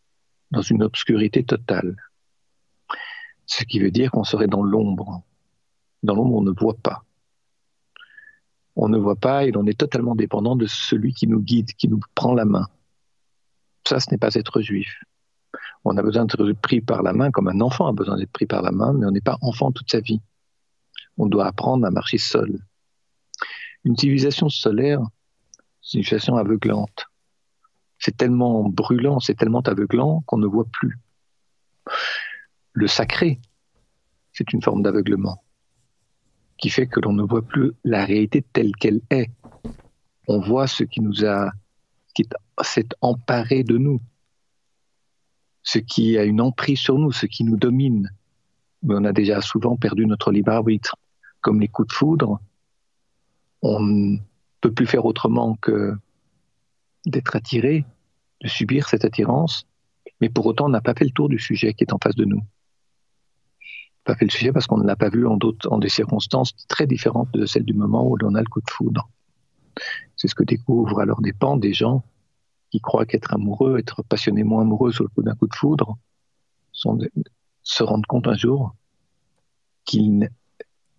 dans 0.51 0.61
une 0.61 0.81
obscurité 0.81 1.43
totale. 1.43 1.97
Ce 3.47 3.65
qui 3.65 3.79
veut 3.79 3.91
dire 3.91 4.11
qu'on 4.11 4.23
serait 4.23 4.47
dans 4.47 4.63
l'ombre. 4.63 5.21
Dans 6.03 6.15
l'ombre, 6.15 6.35
on 6.37 6.41
ne 6.43 6.51
voit 6.51 6.77
pas. 6.77 7.03
On 8.77 8.87
ne 8.87 8.97
voit 8.97 9.17
pas 9.17 9.45
et 9.45 9.51
l'on 9.51 9.65
est 9.65 9.77
totalement 9.77 10.15
dépendant 10.15 10.55
de 10.55 10.67
celui 10.67 11.13
qui 11.13 11.27
nous 11.27 11.41
guide, 11.41 11.73
qui 11.73 11.89
nous 11.89 11.99
prend 12.15 12.33
la 12.33 12.45
main. 12.45 12.69
Ça, 13.85 13.99
ce 13.99 14.09
n'est 14.09 14.17
pas 14.17 14.35
être 14.35 14.61
juif. 14.61 15.03
On 15.83 15.97
a 15.97 16.01
besoin 16.03 16.25
d'être 16.25 16.53
pris 16.53 16.81
par 16.81 17.01
la 17.01 17.13
main 17.13 17.31
comme 17.31 17.47
un 17.47 17.59
enfant 17.61 17.87
a 17.87 17.93
besoin 17.93 18.17
d'être 18.17 18.31
pris 18.31 18.45
par 18.45 18.61
la 18.61 18.71
main, 18.71 18.93
mais 18.93 19.05
on 19.05 19.11
n'est 19.11 19.21
pas 19.21 19.37
enfant 19.41 19.71
toute 19.71 19.89
sa 19.89 19.99
vie. 19.99 20.21
On 21.17 21.25
doit 21.25 21.47
apprendre 21.47 21.85
à 21.85 21.91
marcher 21.91 22.17
seul. 22.17 22.59
Une 23.83 23.97
civilisation 23.97 24.49
solaire, 24.49 25.01
c'est 25.81 25.97
une 25.97 26.03
civilisation 26.03 26.35
aveuglante. 26.35 27.07
C'est 27.97 28.15
tellement 28.15 28.69
brûlant, 28.69 29.19
c'est 29.19 29.35
tellement 29.35 29.61
aveuglant 29.61 30.23
qu'on 30.27 30.37
ne 30.37 30.47
voit 30.47 30.67
plus. 30.71 30.99
Le 32.73 32.87
sacré, 32.87 33.39
c'est 34.33 34.53
une 34.53 34.61
forme 34.61 34.83
d'aveuglement 34.83 35.43
qui 36.61 36.69
fait 36.69 36.87
que 36.87 36.99
l'on 36.99 37.13
ne 37.13 37.23
voit 37.23 37.41
plus 37.41 37.73
la 37.83 38.05
réalité 38.05 38.43
telle 38.53 38.75
qu'elle 38.75 39.01
est. 39.09 39.31
On 40.27 40.39
voit 40.39 40.67
ce 40.67 40.83
qui 40.83 41.01
nous 41.01 41.25
a, 41.25 41.51
qui 42.13 42.23
s'est 42.61 42.87
emparé 43.01 43.63
de 43.63 43.77
nous 43.77 43.99
ce 45.63 45.79
qui 45.79 46.17
a 46.17 46.23
une 46.23 46.41
emprise 46.41 46.79
sur 46.79 46.97
nous, 46.97 47.11
ce 47.11 47.25
qui 47.25 47.43
nous 47.43 47.57
domine. 47.57 48.11
Mais 48.83 48.95
on 48.97 49.05
a 49.05 49.13
déjà 49.13 49.41
souvent 49.41 49.77
perdu 49.77 50.05
notre 50.05 50.31
libre 50.31 50.51
arbitre. 50.51 50.95
Comme 51.41 51.59
les 51.59 51.67
coups 51.67 51.87
de 51.87 51.93
foudre, 51.93 52.39
on 53.61 53.79
ne 53.79 54.17
peut 54.59 54.71
plus 54.71 54.87
faire 54.87 55.05
autrement 55.05 55.55
que 55.55 55.95
d'être 57.05 57.35
attiré, 57.35 57.85
de 58.41 58.47
subir 58.47 58.87
cette 58.87 59.05
attirance, 59.05 59.65
mais 60.19 60.29
pour 60.29 60.45
autant 60.45 60.65
on 60.65 60.69
n'a 60.69 60.81
pas 60.81 60.93
fait 60.93 61.05
le 61.05 61.11
tour 61.11 61.29
du 61.29 61.39
sujet 61.39 61.73
qui 61.73 61.83
est 61.83 61.93
en 61.93 61.99
face 62.01 62.15
de 62.15 62.25
nous. 62.25 62.41
Pas 64.03 64.15
fait 64.15 64.25
le 64.25 64.31
sujet 64.31 64.51
parce 64.51 64.67
qu'on 64.67 64.77
ne 64.77 64.85
l'a 64.85 64.95
pas 64.95 65.09
vu 65.09 65.27
en, 65.27 65.37
en 65.65 65.77
des 65.77 65.89
circonstances 65.89 66.55
très 66.67 66.87
différentes 66.87 67.31
de 67.33 67.45
celles 67.45 67.65
du 67.65 67.73
moment 67.73 68.07
où 68.07 68.17
l'on 68.17 68.35
a 68.35 68.39
le 68.39 68.47
coup 68.47 68.61
de 68.61 68.69
foudre. 68.69 69.09
C'est 70.15 70.27
ce 70.27 70.35
que 70.35 70.43
découvrent 70.43 70.99
à 70.99 71.05
leur 71.05 71.21
dépens 71.21 71.57
des 71.57 71.73
gens 71.73 72.03
qui 72.71 72.79
croient 72.79 73.05
qu'être 73.05 73.33
amoureux, 73.33 73.77
être 73.77 74.01
passionnément 74.03 74.59
amoureux 74.59 74.91
sur 74.91 75.03
le 75.03 75.09
coup 75.09 75.21
d'un 75.21 75.35
coup 75.35 75.47
de 75.47 75.55
foudre, 75.55 75.97
se 76.73 77.83
rendent 77.83 78.05
compte 78.07 78.27
un 78.27 78.35
jour 78.35 78.75
qu'ils 79.85 80.29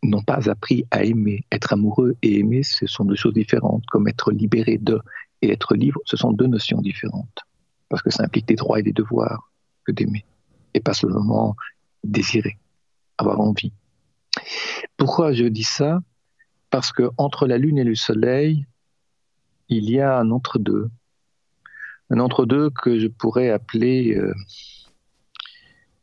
n'ont 0.03 0.23
pas 0.23 0.51
appris 0.51 0.85
à 0.91 1.03
aimer. 1.03 1.45
Être 1.51 1.73
amoureux 1.73 2.17
et 2.23 2.39
aimer, 2.39 2.63
ce 2.63 2.87
sont 2.87 3.05
deux 3.05 3.17
choses 3.17 3.33
différentes, 3.33 3.85
comme 3.87 4.07
être 4.07 4.33
libéré 4.33 4.79
de 4.79 5.01
et 5.41 5.51
être 5.51 5.75
libre, 5.75 6.01
ce 6.05 6.17
sont 6.17 6.33
deux 6.33 6.47
notions 6.47 6.81
différentes, 6.81 7.41
parce 7.89 8.01
que 8.01 8.11
ça 8.11 8.23
implique 8.23 8.47
des 8.47 8.55
droits 8.55 8.79
et 8.79 8.85
des 8.85 8.93
devoirs 8.93 9.51
que 9.85 9.91
d'aimer, 9.91 10.25
et 10.73 10.81
pas 10.81 10.95
seulement 10.95 11.57
désirer, 12.05 12.59
avoir 13.19 13.41
envie. 13.41 13.73
Pourquoi 14.97 15.33
je 15.33 15.45
dis 15.45 15.65
ça? 15.65 16.01
Parce 16.71 16.93
que 16.93 17.11
entre 17.17 17.49
la 17.49 17.59
lune 17.59 17.79
et 17.79 17.85
le 17.85 17.97
soleil, 17.97 18.67
il 19.69 19.91
y 19.91 20.01
a 20.01 20.17
un 20.17 20.31
entre-deux 20.31 20.91
un 22.11 22.21
entre-deux 22.21 22.71
que 22.71 22.99
je 22.99 23.07
pourrais 23.09 23.51
appeler 23.51 24.15
euh, 24.15 24.35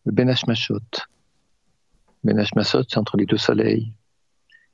le 0.06 0.12
Ben 0.12 0.30
Hashmashot. 0.30 0.80
Ben 2.24 2.38
Hashmashot, 2.40 2.84
c'est 2.88 2.98
entre 2.98 3.18
les 3.18 3.26
deux 3.26 3.38
soleils. 3.38 3.94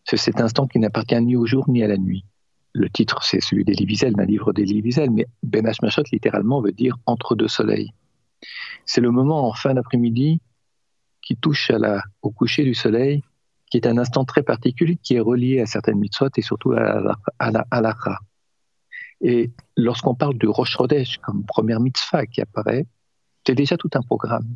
C'est 0.03 0.17
cet 0.17 0.39
instant 0.39 0.67
qui 0.67 0.79
n'appartient 0.79 1.20
ni 1.22 1.36
au 1.36 1.46
jour 1.46 1.70
ni 1.70 1.84
à 1.84 1.88
la 1.88 1.98
nuit. 1.98 2.25
Le 2.74 2.89
titre, 2.89 3.24
c'est 3.24 3.41
celui 3.41 3.63
d'Elie 3.63 3.86
Wiesel, 3.86 4.13
d'un 4.13 4.25
livre 4.25 4.53
d'Elie 4.53 4.82
Wiesel, 4.82 5.10
mais 5.10 5.27
Ben 5.44 5.65
Hashmashot, 5.65 6.03
littéralement, 6.12 6.62
veut 6.62 6.72
dire 6.72 6.98
entre 7.05 7.36
deux 7.36 7.48
soleils. 7.48 7.91
C'est 8.86 9.01
le 9.01 9.12
moment 9.12 9.48
en 9.48 9.53
fin 9.53 9.74
d'après-midi 9.74 10.41
qui 11.22 11.36
touche 11.36 11.72
au 12.22 12.32
coucher 12.32 12.63
du 12.63 12.75
soleil, 12.75 13.24
qui 13.72 13.77
est 13.77 13.88
un 13.88 13.98
instant 13.98 14.25
très 14.25 14.44
particulier, 14.44 14.98
qui 15.01 15.15
est 15.15 15.20
relié 15.20 15.60
à 15.60 15.65
certaines 15.65 15.98
mitzvot 15.98 16.29
et 16.38 16.41
surtout 16.41 16.74
à 16.74 17.51
la 17.51 17.94
et 19.27 19.50
lorsqu'on 19.75 20.13
parle 20.13 20.38
de 20.38 20.48
Rosh 20.48 20.77
Chodesh 20.77 21.17
comme 21.17 21.44
première 21.46 21.79
mitzvah 21.79 22.27
qui 22.27 22.41
apparaît, 22.41 22.86
c'est 23.44 23.55
déjà 23.55 23.75
tout 23.75 23.89
un 23.96 24.03
programme. 24.03 24.55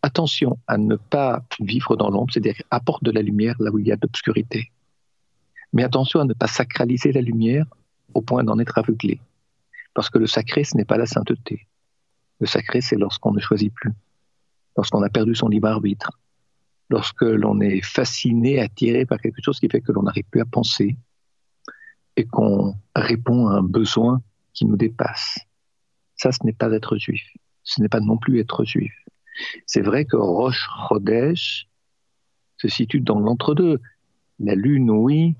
Attention 0.00 0.58
à 0.66 0.78
ne 0.78 0.96
pas 0.96 1.44
vivre 1.60 1.94
dans 1.94 2.08
l'ombre, 2.08 2.32
c'est-à-dire 2.32 2.62
apporte 2.70 3.04
de 3.04 3.10
la 3.10 3.20
lumière 3.20 3.56
là 3.60 3.70
où 3.70 3.78
il 3.78 3.86
y 3.86 3.92
a 3.92 3.96
d'obscurité. 3.96 4.72
Mais 5.74 5.84
attention 5.84 6.20
à 6.20 6.24
ne 6.24 6.32
pas 6.32 6.46
sacraliser 6.46 7.12
la 7.12 7.20
lumière 7.20 7.66
au 8.14 8.22
point 8.22 8.44
d'en 8.44 8.58
être 8.58 8.78
aveuglé. 8.78 9.20
Parce 9.92 10.08
que 10.08 10.16
le 10.16 10.26
sacré, 10.26 10.64
ce 10.64 10.74
n'est 10.78 10.86
pas 10.86 10.96
la 10.96 11.04
sainteté. 11.04 11.66
Le 12.38 12.46
sacré, 12.46 12.80
c'est 12.80 12.96
lorsqu'on 12.96 13.32
ne 13.32 13.40
choisit 13.40 13.74
plus, 13.74 13.92
lorsqu'on 14.74 15.02
a 15.02 15.10
perdu 15.10 15.34
son 15.34 15.48
libre 15.48 15.68
arbitre, 15.68 16.18
lorsque 16.88 17.20
l'on 17.20 17.60
est 17.60 17.84
fasciné, 17.84 18.58
attiré 18.58 19.04
par 19.04 19.20
quelque 19.20 19.42
chose 19.44 19.60
qui 19.60 19.68
fait 19.68 19.82
que 19.82 19.92
l'on 19.92 20.04
n'arrive 20.04 20.24
plus 20.30 20.40
à 20.40 20.46
penser, 20.46 20.96
qu'on 22.24 22.74
répond 22.94 23.48
à 23.48 23.58
un 23.58 23.62
besoin 23.62 24.22
qui 24.52 24.66
nous 24.66 24.76
dépasse. 24.76 25.38
Ça, 26.16 26.32
ce 26.32 26.44
n'est 26.44 26.52
pas 26.52 26.70
être 26.72 26.96
juif. 26.96 27.22
Ce 27.62 27.80
n'est 27.80 27.88
pas 27.88 28.00
non 28.00 28.18
plus 28.18 28.40
être 28.40 28.64
juif. 28.64 28.92
C'est 29.66 29.80
vrai 29.80 30.04
que 30.04 30.16
Roche 30.16 30.68
Chodesh 30.88 31.68
se 32.56 32.68
situe 32.68 33.00
dans 33.00 33.18
l'entre-deux. 33.18 33.80
La 34.38 34.54
lune, 34.54 34.90
oui, 34.90 35.34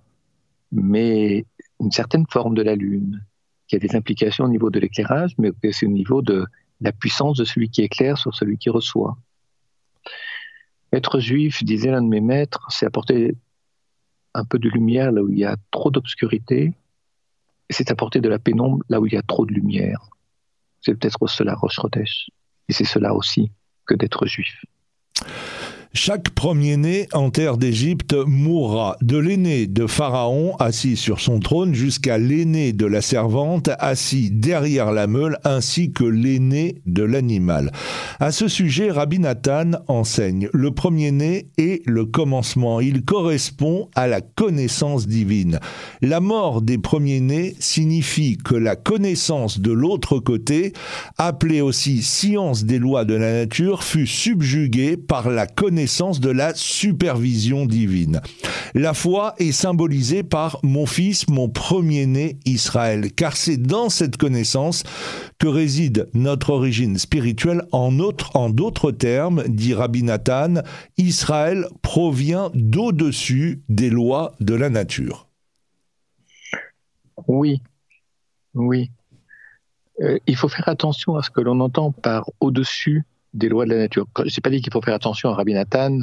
mais 0.73 1.45
une 1.81 1.91
certaine 1.91 2.27
forme 2.31 2.55
de 2.55 2.63
la 2.63 2.77
lune, 2.77 3.23
qui 3.67 3.77
a 3.77 3.79
des 3.79 3.95
implications 3.95 4.45
au 4.45 4.49
niveau 4.49 4.71
de 4.71 4.79
l'éclairage, 4.79 5.35
mais 5.39 5.53
aussi 5.65 5.87
au 5.87 5.91
niveau 5.91 6.23
de 6.23 6.47
la 6.81 6.93
puissance 6.93 7.37
de 7.37 7.45
celui 7.45 7.71
qui 7.71 7.83
éclaire 7.83 8.19
sur 8.19 8.35
celui 8.35 8.59
qui 8.59 8.71
reçoit. 8.71 9.17
Être 10.93 11.21
juif, 11.21 11.63
disait 11.63 11.91
l'un 11.91 12.03
de 12.03 12.09
mes 12.09 12.21
maîtres, 12.21 12.67
c'est 12.71 12.87
apporter 12.87 13.37
un 14.35 14.45
peu 14.45 14.59
de 14.59 14.69
lumière 14.69 15.13
là 15.13 15.23
où 15.23 15.29
il 15.29 15.39
y 15.39 15.45
a 15.45 15.57
trop 15.71 15.91
d'obscurité, 15.91 16.73
c'est 17.69 17.91
apporter 17.91 18.21
de 18.21 18.29
la 18.29 18.39
pénombre 18.39 18.85
là 18.89 19.01
où 19.01 19.07
il 19.07 19.13
y 19.13 19.17
a 19.17 19.23
trop 19.23 19.47
de 19.47 19.53
lumière. 19.53 20.11
C'est 20.81 20.95
peut-être 20.95 21.27
cela 21.27 21.55
Rodèche, 21.57 22.31
et 22.69 22.73
c'est 22.73 22.85
cela 22.85 23.15
aussi 23.15 23.51
que 23.87 23.95
d'être 23.95 24.27
juif. 24.27 24.65
Chaque 25.93 26.31
premier-né 26.31 27.09
en 27.13 27.31
terre 27.31 27.57
d'Égypte 27.57 28.15
mourra, 28.25 28.97
de 29.03 29.17
l'aîné 29.17 29.67
de 29.67 29.89
Pharaon 29.89 30.55
assis 30.61 30.97
sur 30.97 31.19
son 31.19 31.41
trône 31.41 31.75
jusqu'à 31.75 32.17
l'aîné 32.17 32.73
de 32.73 32.87
la 32.87 33.03
servante 33.03 33.71
assis 33.81 34.31
derrière 34.31 34.93
la 34.93 35.09
meule, 35.09 35.39
ainsi 35.43 35.91
que 35.91 36.05
l'aîné 36.05 36.77
de 36.87 37.03
l'animal. 37.03 37.73
À 38.21 38.31
ce 38.31 38.47
sujet, 38.47 38.93
Rabbi 38.93 39.19
Nathan 39.19 39.73
enseigne 39.89 40.49
le 40.53 40.71
premier-né 40.71 41.49
est 41.59 41.83
le 41.89 42.05
commencement. 42.05 42.79
Il 42.79 43.05
correspond 43.05 43.89
à 43.97 44.07
la 44.07 44.21
connaissance 44.21 45.09
divine. 45.09 45.59
La 46.03 46.21
mort 46.21 46.63
des 46.63 46.79
premiers-nés 46.79 47.57
signifie 47.59 48.39
que 48.39 48.55
la 48.55 48.77
connaissance 48.77 49.59
de 49.59 49.73
l'autre 49.73 50.21
côté, 50.21 50.73
appelée 51.19 51.61
aussi 51.61 52.01
science 52.01 52.63
des 52.63 52.79
lois 52.79 53.05
de 53.05 53.15
la 53.15 53.33
nature, 53.33 53.83
fut 53.83 54.07
subjuguée 54.07 54.97
par 54.97 55.31
la 55.31 55.49
connaissance 55.49 55.80
de 56.21 56.31
la 56.31 56.55
supervision 56.55 57.65
divine. 57.65 58.21
La 58.75 58.95
foi 58.95 59.35
est 59.39 59.53
symbolisée 59.53 60.23
par 60.23 60.59
mon 60.63 60.87
fils, 60.87 61.29
mon 61.29 61.49
premier-né 61.49 62.39
Israël, 62.45 63.13
car 63.13 63.37
c'est 63.37 63.57
dans 63.57 63.89
cette 63.89 64.17
connaissance 64.17 64.85
que 65.39 65.47
réside 65.47 66.09
notre 66.13 66.51
origine 66.51 66.99
spirituelle. 66.99 67.63
En, 67.73 67.91
d'autres 68.51 68.93
termes, 68.93 69.43
dit 69.49 69.75
Rabbi 69.75 70.03
Nathan, 70.03 70.63
Israël 70.99 71.67
provient 71.83 72.51
d'au-dessus 72.55 73.63
des 73.69 73.91
lois 73.91 74.35
de 74.41 74.55
la 74.55 74.69
nature. 74.69 75.29
Oui, 77.27 77.63
oui. 78.55 78.91
Euh, 80.01 80.19
il 80.27 80.37
faut 80.37 80.49
faire 80.49 80.69
attention 80.69 81.17
à 81.17 81.23
ce 81.23 81.31
que 81.31 81.41
l'on 81.41 81.61
entend 81.61 81.93
par 81.93 82.31
au-dessus 82.41 83.05
des 83.35 83.49
lois 83.49 83.65
de 83.65 83.71
la 83.71 83.79
nature. 83.79 84.07
Je 84.19 84.25
n'ai 84.25 84.41
pas 84.43 84.51
dit 84.51 84.61
qu'il 84.61 84.73
faut 84.73 84.83
faire 84.83 84.95
attention 84.95 85.31
à 85.31 85.35
Rabbi 85.35 85.55
Nathan, 85.55 85.99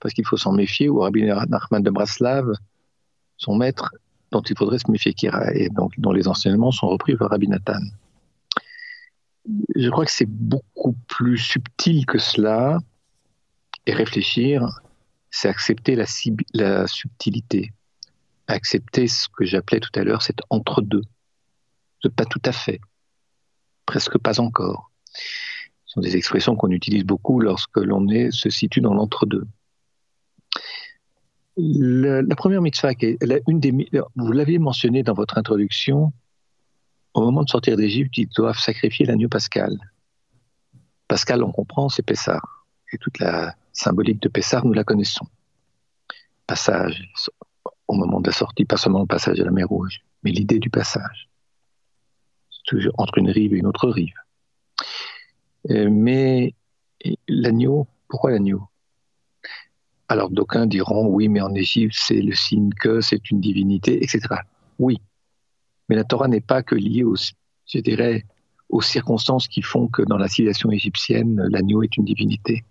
parce 0.00 0.14
qu'il 0.14 0.26
faut 0.26 0.36
s'en 0.36 0.52
méfier, 0.52 0.88
ou 0.88 1.00
à 1.00 1.04
Rabbi 1.04 1.24
Nachman 1.24 1.82
de 1.82 1.90
Braslav, 1.90 2.52
son 3.36 3.56
maître, 3.56 3.90
dont 4.30 4.42
il 4.42 4.56
faudrait 4.56 4.78
se 4.78 4.90
méfier, 4.90 5.14
et 5.54 5.68
donc, 5.68 5.92
dont 5.98 6.12
les 6.12 6.28
enseignements 6.28 6.72
sont 6.72 6.88
repris 6.88 7.16
par 7.16 7.30
Rabbi 7.30 7.48
Nathan. 7.48 7.80
Je 9.74 9.88
crois 9.90 10.04
que 10.04 10.12
c'est 10.12 10.28
beaucoup 10.28 10.94
plus 11.08 11.38
subtil 11.38 12.06
que 12.06 12.18
cela, 12.18 12.78
et 13.86 13.92
réfléchir, 13.92 14.80
c'est 15.30 15.48
accepter 15.48 15.96
la, 15.96 16.86
subtilité, 16.86 17.72
accepter 18.46 19.08
ce 19.08 19.26
que 19.28 19.44
j'appelais 19.44 19.80
tout 19.80 19.90
à 19.94 20.04
l'heure 20.04 20.22
cet 20.22 20.40
entre-deux, 20.50 21.02
ce 22.00 22.08
pas 22.08 22.24
tout 22.24 22.42
à 22.44 22.52
fait, 22.52 22.80
presque 23.86 24.18
pas 24.18 24.40
encore 24.40 24.90
sont 25.92 26.00
des 26.00 26.16
expressions 26.16 26.56
qu'on 26.56 26.70
utilise 26.70 27.04
beaucoup 27.04 27.38
lorsque 27.38 27.76
l'on 27.76 28.06
se 28.30 28.48
situe 28.48 28.80
dans 28.80 28.94
l'entre-deux. 28.94 29.46
La, 31.56 32.34
première 32.34 32.62
mitzvah, 32.62 32.92
une 33.46 33.60
des, 33.60 33.72
vous 34.16 34.32
l'aviez 34.32 34.58
mentionné 34.58 35.02
dans 35.02 35.12
votre 35.12 35.36
introduction, 35.36 36.14
au 37.12 37.20
moment 37.20 37.42
de 37.42 37.50
sortir 37.50 37.76
d'Égypte, 37.76 38.16
ils 38.16 38.28
doivent 38.28 38.58
sacrifier 38.58 39.04
l'agneau 39.04 39.28
pascal. 39.28 39.76
Pascal, 41.08 41.44
on 41.44 41.52
comprend, 41.52 41.90
c'est 41.90 42.02
Pessah. 42.02 42.40
Et 42.90 42.96
toute 42.96 43.18
la 43.18 43.54
symbolique 43.74 44.22
de 44.22 44.30
Pessah, 44.30 44.62
nous 44.64 44.72
la 44.72 44.84
connaissons. 44.84 45.26
Passage, 46.46 47.06
au 47.86 47.94
moment 47.94 48.20
de 48.22 48.28
la 48.28 48.32
sortie, 48.32 48.64
pas 48.64 48.78
seulement 48.78 49.00
le 49.00 49.06
passage 49.06 49.36
de 49.36 49.44
la 49.44 49.50
mer 49.50 49.68
Rouge, 49.68 50.00
mais 50.22 50.30
l'idée 50.30 50.58
du 50.58 50.70
passage. 50.70 51.28
Toujours 52.64 52.94
entre 52.96 53.18
une 53.18 53.28
rive 53.28 53.52
et 53.52 53.58
une 53.58 53.66
autre 53.66 53.90
rive. 53.90 54.14
Euh, 55.70 55.88
mais 55.90 56.54
l'agneau, 57.28 57.86
pourquoi 58.08 58.32
l'agneau? 58.32 58.62
Alors 60.08 60.30
d'aucuns 60.30 60.66
diront 60.66 61.06
oui, 61.06 61.28
mais 61.28 61.40
en 61.40 61.54
Égypte, 61.54 61.94
c'est 61.96 62.20
le 62.20 62.34
signe 62.34 62.70
que 62.80 63.00
c'est 63.00 63.30
une 63.30 63.40
divinité, 63.40 64.02
etc. 64.02 64.20
Oui, 64.78 64.98
mais 65.88 65.96
la 65.96 66.04
Torah 66.04 66.28
n'est 66.28 66.40
pas 66.40 66.62
que 66.62 66.74
liée 66.74 67.04
aux, 67.04 67.16
je 67.66 67.78
dirais, 67.78 68.26
aux 68.68 68.82
circonstances 68.82 69.48
qui 69.48 69.62
font 69.62 69.88
que 69.88 70.02
dans 70.02 70.16
la 70.16 70.28
civilisation 70.28 70.70
égyptienne, 70.70 71.40
l'agneau 71.50 71.82
est 71.82 71.96
une 71.96 72.04
divinité. 72.04 72.64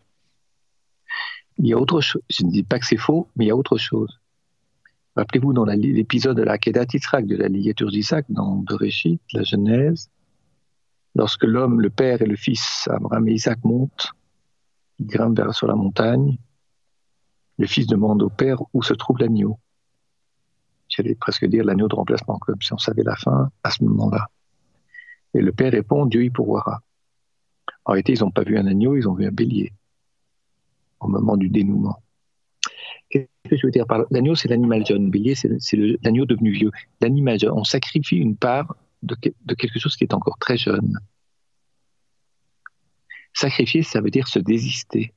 Il 1.57 1.67
y 1.67 1.73
a 1.73 1.77
autre 1.77 2.01
chose. 2.01 2.21
Je 2.29 2.43
ne 2.43 2.51
dis 2.51 2.63
pas 2.63 2.79
que 2.79 2.85
c'est 2.85 2.97
faux, 2.97 3.27
mais 3.35 3.45
il 3.45 3.47
y 3.49 3.51
a 3.51 3.55
autre 3.55 3.77
chose. 3.77 4.19
Rappelez-vous 5.15 5.53
dans 5.53 5.65
l'épisode 5.65 6.37
de 6.37 6.43
la 6.43 6.57
Kedat 6.57 6.85
Yitzhak, 6.93 7.27
de 7.27 7.35
la 7.35 7.47
ligature 7.47 7.91
d'Isaac, 7.91 8.25
dans 8.29 8.55
Bereshit, 8.55 9.21
la 9.33 9.43
Genèse, 9.43 10.09
Lorsque 11.15 11.43
l'homme, 11.43 11.81
le 11.81 11.89
père 11.89 12.21
et 12.21 12.25
le 12.25 12.35
fils, 12.35 12.87
Abraham 12.89 13.27
et 13.27 13.33
Isaac, 13.33 13.59
montent, 13.63 14.11
ils 14.99 15.07
grimpent 15.07 15.37
vers 15.37 15.53
sur 15.53 15.67
la 15.67 15.75
montagne, 15.75 16.37
le 17.57 17.67
fils 17.67 17.85
demande 17.85 18.23
au 18.23 18.29
père 18.29 18.57
où 18.73 18.81
se 18.81 18.93
trouve 18.93 19.19
l'agneau. 19.19 19.59
J'allais 20.87 21.15
presque 21.15 21.45
dire 21.45 21.63
l'agneau 21.63 21.87
de 21.87 21.95
remplacement, 21.95 22.37
comme 22.39 22.61
si 22.61 22.73
on 22.73 22.77
savait 22.77 23.03
la 23.03 23.15
fin 23.15 23.49
à 23.63 23.71
ce 23.71 23.83
moment-là. 23.83 24.27
Et 25.33 25.41
le 25.41 25.51
père 25.51 25.71
répond, 25.71 26.05
Dieu 26.05 26.23
y 26.23 26.29
pourvoira. 26.29 26.81
En 27.85 27.93
réalité, 27.93 28.13
ils 28.13 28.21
n'ont 28.21 28.31
pas 28.31 28.43
vu 28.43 28.57
un 28.57 28.67
agneau, 28.67 28.95
ils 28.95 29.07
ont 29.07 29.13
vu 29.13 29.25
un 29.25 29.31
bélier 29.31 29.73
au 30.99 31.07
moment 31.07 31.37
du 31.37 31.49
dénouement. 31.49 32.01
Qu'est-ce 33.09 33.49
que 33.49 33.57
je 33.57 33.67
veux 33.67 33.71
dire 33.71 33.87
par 33.87 34.05
l'agneau 34.11 34.35
C'est 34.35 34.47
l'animal 34.47 34.85
jeune, 34.85 35.09
bélier, 35.09 35.35
c'est 35.35 35.77
l'agneau 36.03 36.25
devenu 36.25 36.51
vieux. 36.51 36.71
L'animal 37.01 37.39
jeune, 37.39 37.51
on 37.51 37.63
sacrifie 37.63 38.17
une 38.17 38.37
part 38.37 38.75
de, 39.01 39.15
quelque 39.55 39.79
chose 39.79 39.95
qui 39.95 40.03
est 40.03 40.13
encore 40.13 40.37
très 40.37 40.57
jeune. 40.57 40.99
Sacrifier, 43.33 43.83
ça 43.83 44.01
veut 44.01 44.11
dire 44.11 44.27
se 44.27 44.39
désister, 44.39 45.13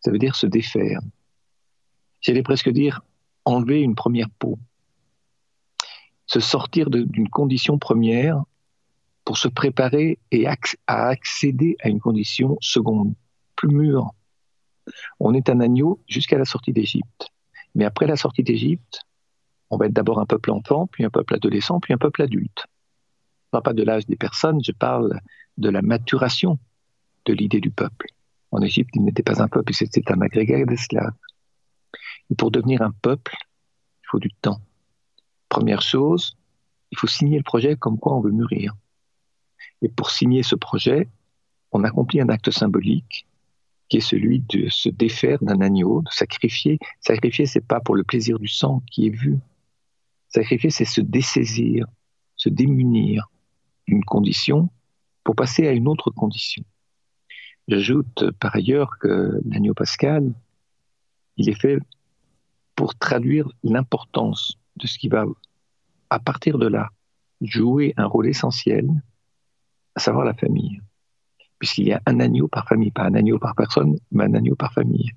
ça 0.00 0.10
veut 0.10 0.18
dire 0.18 0.34
se 0.34 0.46
défaire. 0.46 1.00
J'allais 2.20 2.42
presque 2.42 2.70
dire 2.70 3.02
enlever 3.44 3.80
une 3.80 3.94
première 3.94 4.30
peau, 4.30 4.58
se 6.26 6.40
sortir 6.40 6.88
d'une 6.90 7.28
condition 7.28 7.78
première 7.78 8.42
pour 9.24 9.36
se 9.38 9.48
préparer 9.48 10.18
et 10.30 10.46
à 10.46 10.56
accéder 10.86 11.76
à 11.80 11.88
une 11.88 12.00
condition 12.00 12.56
seconde, 12.60 13.14
plus 13.56 13.68
mûre. 13.68 14.10
On 15.20 15.34
est 15.34 15.48
un 15.48 15.60
agneau 15.60 16.02
jusqu'à 16.08 16.38
la 16.38 16.44
sortie 16.44 16.72
d'Égypte. 16.72 17.28
Mais 17.74 17.84
après 17.84 18.06
la 18.06 18.16
sortie 18.16 18.42
d'Égypte, 18.42 19.00
on 19.70 19.76
va 19.76 19.86
être 19.86 19.92
d'abord 19.92 20.20
un 20.20 20.26
peuple 20.26 20.50
enfant, 20.50 20.86
puis 20.86 21.04
un 21.04 21.10
peuple 21.10 21.34
adolescent, 21.34 21.80
puis 21.80 21.92
un 21.92 21.98
peuple 21.98 22.22
adulte 22.22 22.66
parle 23.54 23.62
pas 23.62 23.72
de 23.72 23.84
l'âge 23.84 24.06
des 24.06 24.16
personnes, 24.16 24.60
je 24.64 24.72
parle 24.72 25.20
de 25.58 25.68
la 25.68 25.80
maturation 25.80 26.58
de 27.24 27.32
l'idée 27.32 27.60
du 27.60 27.70
peuple. 27.70 28.08
En 28.50 28.60
Égypte, 28.62 28.90
il 28.94 29.04
n'était 29.04 29.22
pas 29.22 29.42
un 29.42 29.48
peuple, 29.48 29.72
c'était 29.72 30.10
un 30.10 30.20
agrégat 30.20 30.64
d'esclaves. 30.64 31.14
Et 32.30 32.34
pour 32.34 32.50
devenir 32.50 32.82
un 32.82 32.90
peuple, 32.90 33.36
il 34.02 34.06
faut 34.10 34.18
du 34.18 34.30
temps. 34.30 34.60
Première 35.48 35.82
chose, 35.82 36.36
il 36.90 36.98
faut 36.98 37.06
signer 37.06 37.36
le 37.36 37.44
projet 37.44 37.76
comme 37.76 37.98
quoi 37.98 38.16
on 38.16 38.20
veut 38.20 38.32
mûrir. 38.32 38.74
Et 39.82 39.88
pour 39.88 40.10
signer 40.10 40.42
ce 40.42 40.56
projet, 40.56 41.08
on 41.70 41.84
accomplit 41.84 42.20
un 42.20 42.28
acte 42.28 42.50
symbolique 42.50 43.26
qui 43.88 43.98
est 43.98 44.08
celui 44.12 44.40
de 44.40 44.68
se 44.68 44.88
défaire 44.88 45.38
d'un 45.42 45.60
agneau, 45.60 46.02
de 46.02 46.10
sacrifier. 46.10 46.78
Sacrifier, 47.00 47.46
c'est 47.46 47.66
pas 47.66 47.80
pour 47.80 47.94
le 47.94 48.02
plaisir 48.02 48.38
du 48.38 48.48
sang 48.48 48.82
qui 48.90 49.06
est 49.06 49.16
vu. 49.16 49.38
Sacrifier, 50.28 50.70
c'est 50.70 50.84
se 50.84 51.00
dessaisir, 51.00 51.86
se 52.34 52.48
démunir, 52.48 53.28
une 53.86 54.04
condition 54.04 54.70
pour 55.22 55.34
passer 55.34 55.66
à 55.66 55.72
une 55.72 55.88
autre 55.88 56.10
condition. 56.10 56.64
J'ajoute 57.68 58.30
par 58.40 58.54
ailleurs 58.54 58.98
que 58.98 59.40
l'agneau 59.46 59.74
pascal, 59.74 60.32
il 61.36 61.48
est 61.48 61.60
fait 61.60 61.78
pour 62.76 62.94
traduire 62.94 63.48
l'importance 63.62 64.58
de 64.76 64.86
ce 64.86 64.98
qui 64.98 65.08
va, 65.08 65.24
à 66.10 66.18
partir 66.18 66.58
de 66.58 66.66
là, 66.66 66.90
jouer 67.40 67.94
un 67.96 68.06
rôle 68.06 68.26
essentiel, 68.26 68.88
à 69.94 70.00
savoir 70.00 70.24
la 70.24 70.34
famille. 70.34 70.80
Puisqu'il 71.58 71.88
y 71.88 71.92
a 71.92 72.02
un 72.06 72.20
agneau 72.20 72.48
par 72.48 72.68
famille, 72.68 72.90
pas 72.90 73.04
un 73.04 73.14
agneau 73.14 73.38
par 73.38 73.54
personne, 73.54 73.96
mais 74.10 74.24
un 74.24 74.34
agneau 74.34 74.56
par 74.56 74.72
famille, 74.72 75.12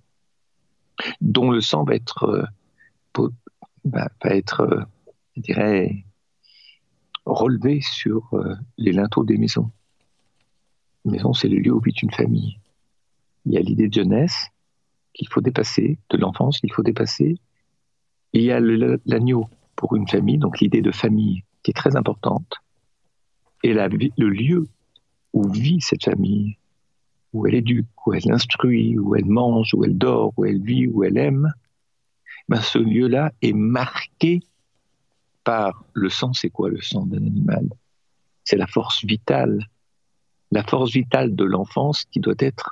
dont 1.20 1.52
le 1.52 1.62
sang 1.62 1.84
va 1.84 1.96
être, 1.96 2.24
euh, 2.24 3.30
va 3.84 4.10
être 4.24 4.62
euh, 4.62 4.84
je 5.38 5.42
dirais, 5.42 6.04
relevé 7.34 7.82
sur 7.82 8.34
euh, 8.34 8.56
les 8.78 8.92
linteaux 8.92 9.24
des 9.24 9.38
maisons. 9.38 9.72
La 11.06 11.12
maison, 11.12 11.34
c'est 11.34 11.48
le 11.48 11.58
lieu 11.58 11.74
où 11.74 11.80
vit 11.80 11.96
une 12.02 12.12
famille. 12.12 12.60
Il 13.46 13.54
y 13.54 13.58
a 13.58 13.62
l'idée 13.62 13.88
de 13.88 13.94
jeunesse 13.94 14.48
qu'il 15.14 15.28
faut 15.30 15.42
dépasser, 15.42 15.98
de 16.10 16.18
l'enfance 16.18 16.60
qu'il 16.60 16.72
faut 16.72 16.84
dépasser. 16.84 17.38
Il 18.34 18.44
y 18.44 18.52
a 18.52 18.60
l'agneau 18.60 19.50
pour 19.76 19.96
une 19.96 20.08
famille, 20.08 20.38
donc 20.38 20.60
l'idée 20.60 20.82
de 20.82 20.92
famille 20.92 21.44
qui 21.64 21.72
est 21.72 21.74
très 21.74 21.96
importante. 21.96 22.56
Et 23.64 23.74
le 23.74 24.30
lieu 24.30 24.68
où 25.34 25.50
vit 25.50 25.82
cette 25.82 26.04
famille, 26.04 26.58
où 27.34 27.48
elle 27.48 27.56
éduque, 27.56 27.88
où 28.06 28.14
elle 28.14 28.32
instruit, 28.32 28.98
où 28.98 29.16
elle 29.16 29.26
mange, 29.26 29.74
où 29.74 29.84
elle 29.84 29.98
dort, 29.98 30.34
où 30.38 30.46
elle 30.46 30.62
vit, 30.62 30.88
où 30.88 31.04
elle 31.04 31.18
aime, 31.18 31.52
ben 32.50 32.62
ce 32.62 32.80
lieu-là 32.80 33.32
est 33.42 33.54
marqué 33.54 34.42
par 35.48 35.86
le 35.94 36.10
sang, 36.10 36.34
c'est 36.34 36.50
quoi 36.50 36.70
le 36.70 36.82
sang 36.82 37.06
d'un 37.06 37.26
animal? 37.26 37.70
C'est 38.44 38.58
la 38.58 38.68
force 38.68 39.06
vitale, 39.06 39.66
la 40.52 40.62
force 40.62 40.92
vitale 40.92 41.38
de 41.38 41.46
l'enfance 41.46 42.04
qui 42.04 42.20
doit 42.20 42.36
être 42.40 42.70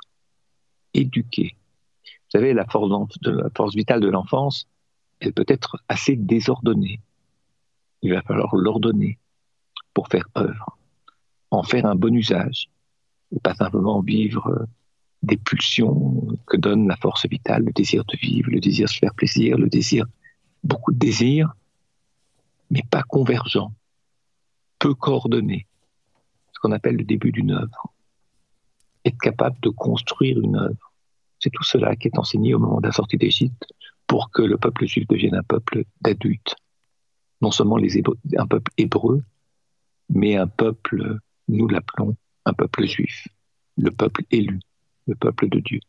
éduquée. 0.92 1.56
Vous 2.04 2.38
savez, 2.38 2.52
la 2.52 2.66
force, 2.66 3.16
la 3.22 3.48
force 3.56 3.74
vitale 3.74 4.00
de 4.00 4.08
l'enfance, 4.08 4.68
elle 5.20 5.32
peut 5.32 5.46
être 5.48 5.78
assez 5.88 6.16
désordonnée. 6.16 7.00
Il 8.02 8.12
va 8.12 8.20
falloir 8.20 8.54
l'ordonner 8.54 9.18
pour 9.94 10.08
faire 10.08 10.28
œuvre, 10.36 10.76
en 11.50 11.62
faire 11.62 11.86
un 11.86 11.94
bon 11.94 12.14
usage, 12.14 12.68
et 13.34 13.40
pas 13.40 13.54
simplement 13.54 14.02
vivre 14.02 14.66
des 15.22 15.38
pulsions 15.38 16.26
que 16.46 16.58
donne 16.58 16.86
la 16.88 16.96
force 16.96 17.26
vitale, 17.26 17.64
le 17.64 17.72
désir 17.72 18.04
de 18.04 18.18
vivre, 18.18 18.50
le 18.50 18.60
désir 18.60 18.84
de 18.84 18.92
se 18.92 18.98
faire 18.98 19.14
plaisir, 19.14 19.56
le 19.56 19.70
désir, 19.70 20.04
beaucoup 20.62 20.92
de 20.92 20.98
désirs, 20.98 21.54
mais 22.70 22.82
pas 22.90 23.02
convergents, 23.02 23.72
peu 24.78 24.94
coordonnés, 24.94 25.66
ce 26.52 26.60
qu'on 26.60 26.72
appelle 26.72 26.96
le 26.96 27.04
début 27.04 27.32
d'une 27.32 27.52
œuvre. 27.52 27.92
Être 29.04 29.18
capable 29.18 29.58
de 29.60 29.68
construire 29.68 30.40
une 30.40 30.56
œuvre. 30.56 30.92
C'est 31.38 31.50
tout 31.50 31.62
cela 31.62 31.96
qui 31.96 32.08
est 32.08 32.18
enseigné 32.18 32.54
au 32.54 32.58
moment 32.58 32.80
de 32.80 32.86
la 32.86 32.92
sortie 32.92 33.18
d'Égypte 33.18 33.72
pour 34.06 34.30
que 34.30 34.42
le 34.42 34.56
peuple 34.56 34.86
juif 34.86 35.06
devienne 35.08 35.34
un 35.34 35.42
peuple 35.42 35.84
d'adultes. 36.00 36.56
Non 37.40 37.50
seulement 37.50 37.76
un 37.76 38.46
peuple 38.46 38.72
hébreu, 38.78 39.22
mais 40.08 40.36
un 40.36 40.46
peuple, 40.46 41.18
nous 41.48 41.68
l'appelons, 41.68 42.16
un 42.44 42.52
peuple 42.52 42.86
juif, 42.86 43.28
le 43.76 43.90
peuple 43.90 44.22
élu, 44.30 44.60
le 45.06 45.14
peuple 45.14 45.48
de 45.48 45.60
Dieu. 45.60 45.80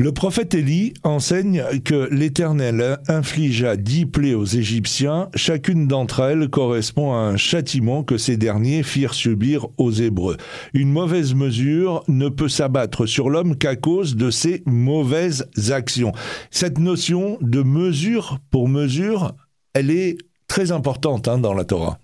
Le 0.00 0.12
prophète 0.12 0.54
Élie 0.54 0.94
enseigne 1.02 1.62
que 1.84 2.08
l'Éternel 2.10 2.96
infligea 3.06 3.76
dix 3.76 4.06
plaies 4.06 4.32
aux 4.32 4.46
Égyptiens, 4.46 5.28
chacune 5.34 5.88
d'entre 5.88 6.20
elles 6.20 6.48
correspond 6.48 7.12
à 7.12 7.18
un 7.18 7.36
châtiment 7.36 8.02
que 8.02 8.16
ces 8.16 8.38
derniers 8.38 8.82
firent 8.82 9.12
subir 9.12 9.66
aux 9.76 9.90
Hébreux. 9.90 10.38
Une 10.72 10.90
mauvaise 10.90 11.34
mesure 11.34 12.02
ne 12.08 12.30
peut 12.30 12.48
s'abattre 12.48 13.04
sur 13.04 13.28
l'homme 13.28 13.58
qu'à 13.58 13.76
cause 13.76 14.16
de 14.16 14.30
ses 14.30 14.62
mauvaises 14.64 15.50
actions. 15.70 16.12
Cette 16.50 16.78
notion 16.78 17.36
de 17.42 17.62
mesure 17.62 18.38
pour 18.50 18.70
mesure, 18.70 19.34
elle 19.74 19.90
est 19.90 20.16
très 20.46 20.72
importante 20.72 21.28
hein, 21.28 21.36
dans 21.36 21.52
la 21.52 21.66
Torah. 21.66 21.98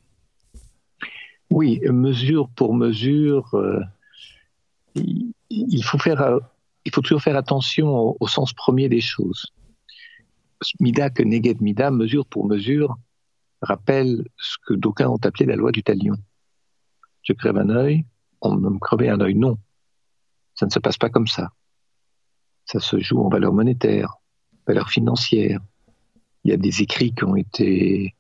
Oui, 1.49 1.81
mesure 1.91 2.51
pour 2.57 2.75
mesure, 2.75 3.55
euh, 3.55 3.81
il 4.95 5.83
faut 5.83 5.97
faire 5.97 6.41
il 6.87 6.95
faut 6.95 7.03
toujours 7.03 7.21
faire 7.21 7.37
attention 7.37 8.17
au, 8.21 8.29
sens 8.29 8.53
premier 8.53 8.89
des 8.89 9.01
choses. 9.01 9.53
Mida 10.79 11.11
que 11.11 11.25
Neged 11.25 11.61
Mida, 11.61 11.91
mesure 11.91 12.25
pour 12.27 12.47
mesure, 12.47 12.97
rappelle 13.61 14.25
ce 14.39 14.57
que 14.65 14.75
d'aucuns 14.75 15.09
ont 15.09 15.19
appelé 15.25 15.47
la 15.47 15.57
loi 15.57 15.73
du 15.73 15.83
talion. 15.83 16.15
Je 17.23 17.33
crève 17.33 17.57
un 17.57 17.71
œil, 17.71 18.07
on 18.41 18.55
me 18.55 18.79
crever 18.79 19.09
un 19.09 19.21
œil. 19.21 19.35
Non, 19.35 19.59
ça 20.55 20.67
ne 20.67 20.71
se 20.71 20.79
passe 20.79 20.97
pas 20.97 21.11
comme 21.11 21.27
ça. 21.27 21.51
Ça 22.67 22.79
se 22.79 23.01
joue 23.01 23.21
en 23.21 23.29
valeur 23.29 23.53
monétaire, 23.53 24.15
valeur 24.65 24.89
financière. 24.89 25.61
Il 26.45 26.53
y 26.53 26.55
a 26.55 26.57
des 26.57 26.83
écrits 26.83 27.13
qui 27.13 27.25
ont 27.25 27.35
été 27.35 28.15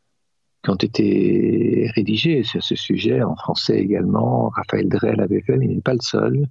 qui 0.65 0.71
ont 0.71 0.75
été 0.75 1.89
rédigés 1.95 2.43
sur 2.43 2.65
ce 2.65 2.75
sujet 2.75 3.23
en 3.23 3.37
français 3.37 3.79
également. 3.79 4.49
Raphaël 4.49 4.89
Drey 4.89 5.15
l'avait 5.15 5.43
fait, 5.43 5.57
mais 5.57 5.67
il 5.67 5.77
n'est 5.77 5.81
pas 5.81 5.95
le 5.95 6.01
seul. 6.01 6.49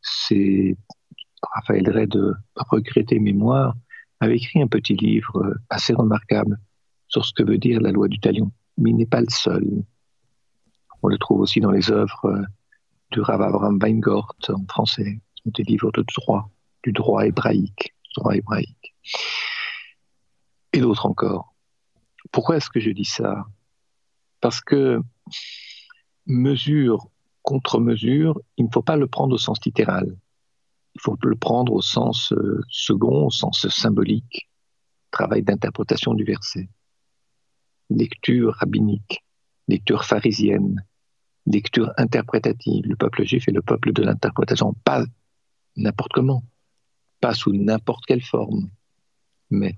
C'est 0.00 0.76
Raphaël 1.42 1.82
Drey 1.84 2.06
de 2.06 2.34
Regretter 2.56 3.18
Mémoire, 3.18 3.74
avait 4.20 4.36
écrit 4.36 4.60
un 4.62 4.68
petit 4.68 4.94
livre 4.94 5.38
euh, 5.38 5.54
assez 5.70 5.94
remarquable 5.94 6.58
sur 7.08 7.24
ce 7.24 7.32
que 7.32 7.42
veut 7.42 7.58
dire 7.58 7.80
la 7.80 7.90
loi 7.90 8.08
du 8.08 8.20
talion. 8.20 8.52
Mais 8.76 8.90
il 8.90 8.96
n'est 8.96 9.06
pas 9.06 9.20
le 9.20 9.30
seul. 9.30 9.84
On 11.02 11.08
le 11.08 11.18
trouve 11.18 11.40
aussi 11.40 11.60
dans 11.60 11.70
les 11.70 11.90
œuvres 11.90 12.26
euh, 12.26 12.42
du 13.10 13.20
Rav 13.20 13.40
Abraham 13.42 13.78
Weingort 13.78 14.36
en 14.48 14.64
français, 14.66 15.20
des 15.46 15.62
livres 15.64 15.90
de 15.92 16.04
droit, 16.16 16.50
du 16.84 16.92
droit 16.92 17.26
hébraïque, 17.26 17.94
droit 18.16 18.36
hébraïque. 18.36 18.94
Et 20.72 20.80
d'autres 20.80 21.06
encore. 21.06 21.54
Pourquoi 22.30 22.58
est-ce 22.58 22.70
que 22.70 22.78
je 22.78 22.90
dis 22.90 23.04
ça? 23.06 23.46
Parce 24.40 24.60
que 24.60 25.00
mesure 26.26 27.08
contre 27.42 27.80
mesure, 27.80 28.40
il 28.58 28.66
ne 28.66 28.70
faut 28.70 28.82
pas 28.82 28.96
le 28.96 29.06
prendre 29.06 29.34
au 29.34 29.38
sens 29.38 29.58
littéral 29.64 30.16
il 30.94 31.00
faut 31.00 31.16
le 31.22 31.36
prendre 31.36 31.72
au 31.72 31.82
sens 31.82 32.32
euh, 32.32 32.60
second, 32.68 33.26
au 33.26 33.30
sens 33.30 33.68
symbolique, 33.68 34.48
travail 35.10 35.42
d'interprétation 35.42 36.14
du 36.14 36.24
verset. 36.24 36.68
Lecture 37.90 38.54
rabbinique, 38.54 39.24
lecture 39.68 40.04
pharisienne, 40.04 40.84
lecture 41.46 41.92
interprétative. 41.96 42.84
Le 42.86 42.96
peuple 42.96 43.24
juif 43.24 43.48
est 43.48 43.52
le 43.52 43.62
peuple 43.62 43.92
de 43.92 44.02
l'interprétation, 44.02 44.74
pas 44.84 45.04
n'importe 45.76 46.12
comment, 46.12 46.44
pas 47.20 47.34
sous 47.34 47.52
n'importe 47.52 48.06
quelle 48.06 48.22
forme, 48.22 48.70
mais. 49.50 49.76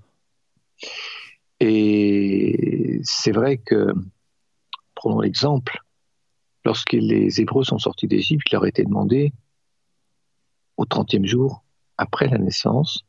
Et 1.59 2.99
c'est 3.03 3.31
vrai 3.31 3.57
que, 3.57 3.93
prenons 4.95 5.21
l'exemple, 5.21 5.79
lorsque 6.65 6.93
les 6.93 7.39
Hébreux 7.39 7.63
sont 7.63 7.77
sortis 7.77 8.07
d'Égypte, 8.07 8.47
il 8.51 8.53
leur 8.55 8.63
a 8.63 8.67
été 8.67 8.83
demandé 8.83 9.31
au 10.77 10.85
30e 10.85 11.25
jour 11.25 11.63
après 11.97 12.27
la 12.27 12.37
naissance, 12.37 13.05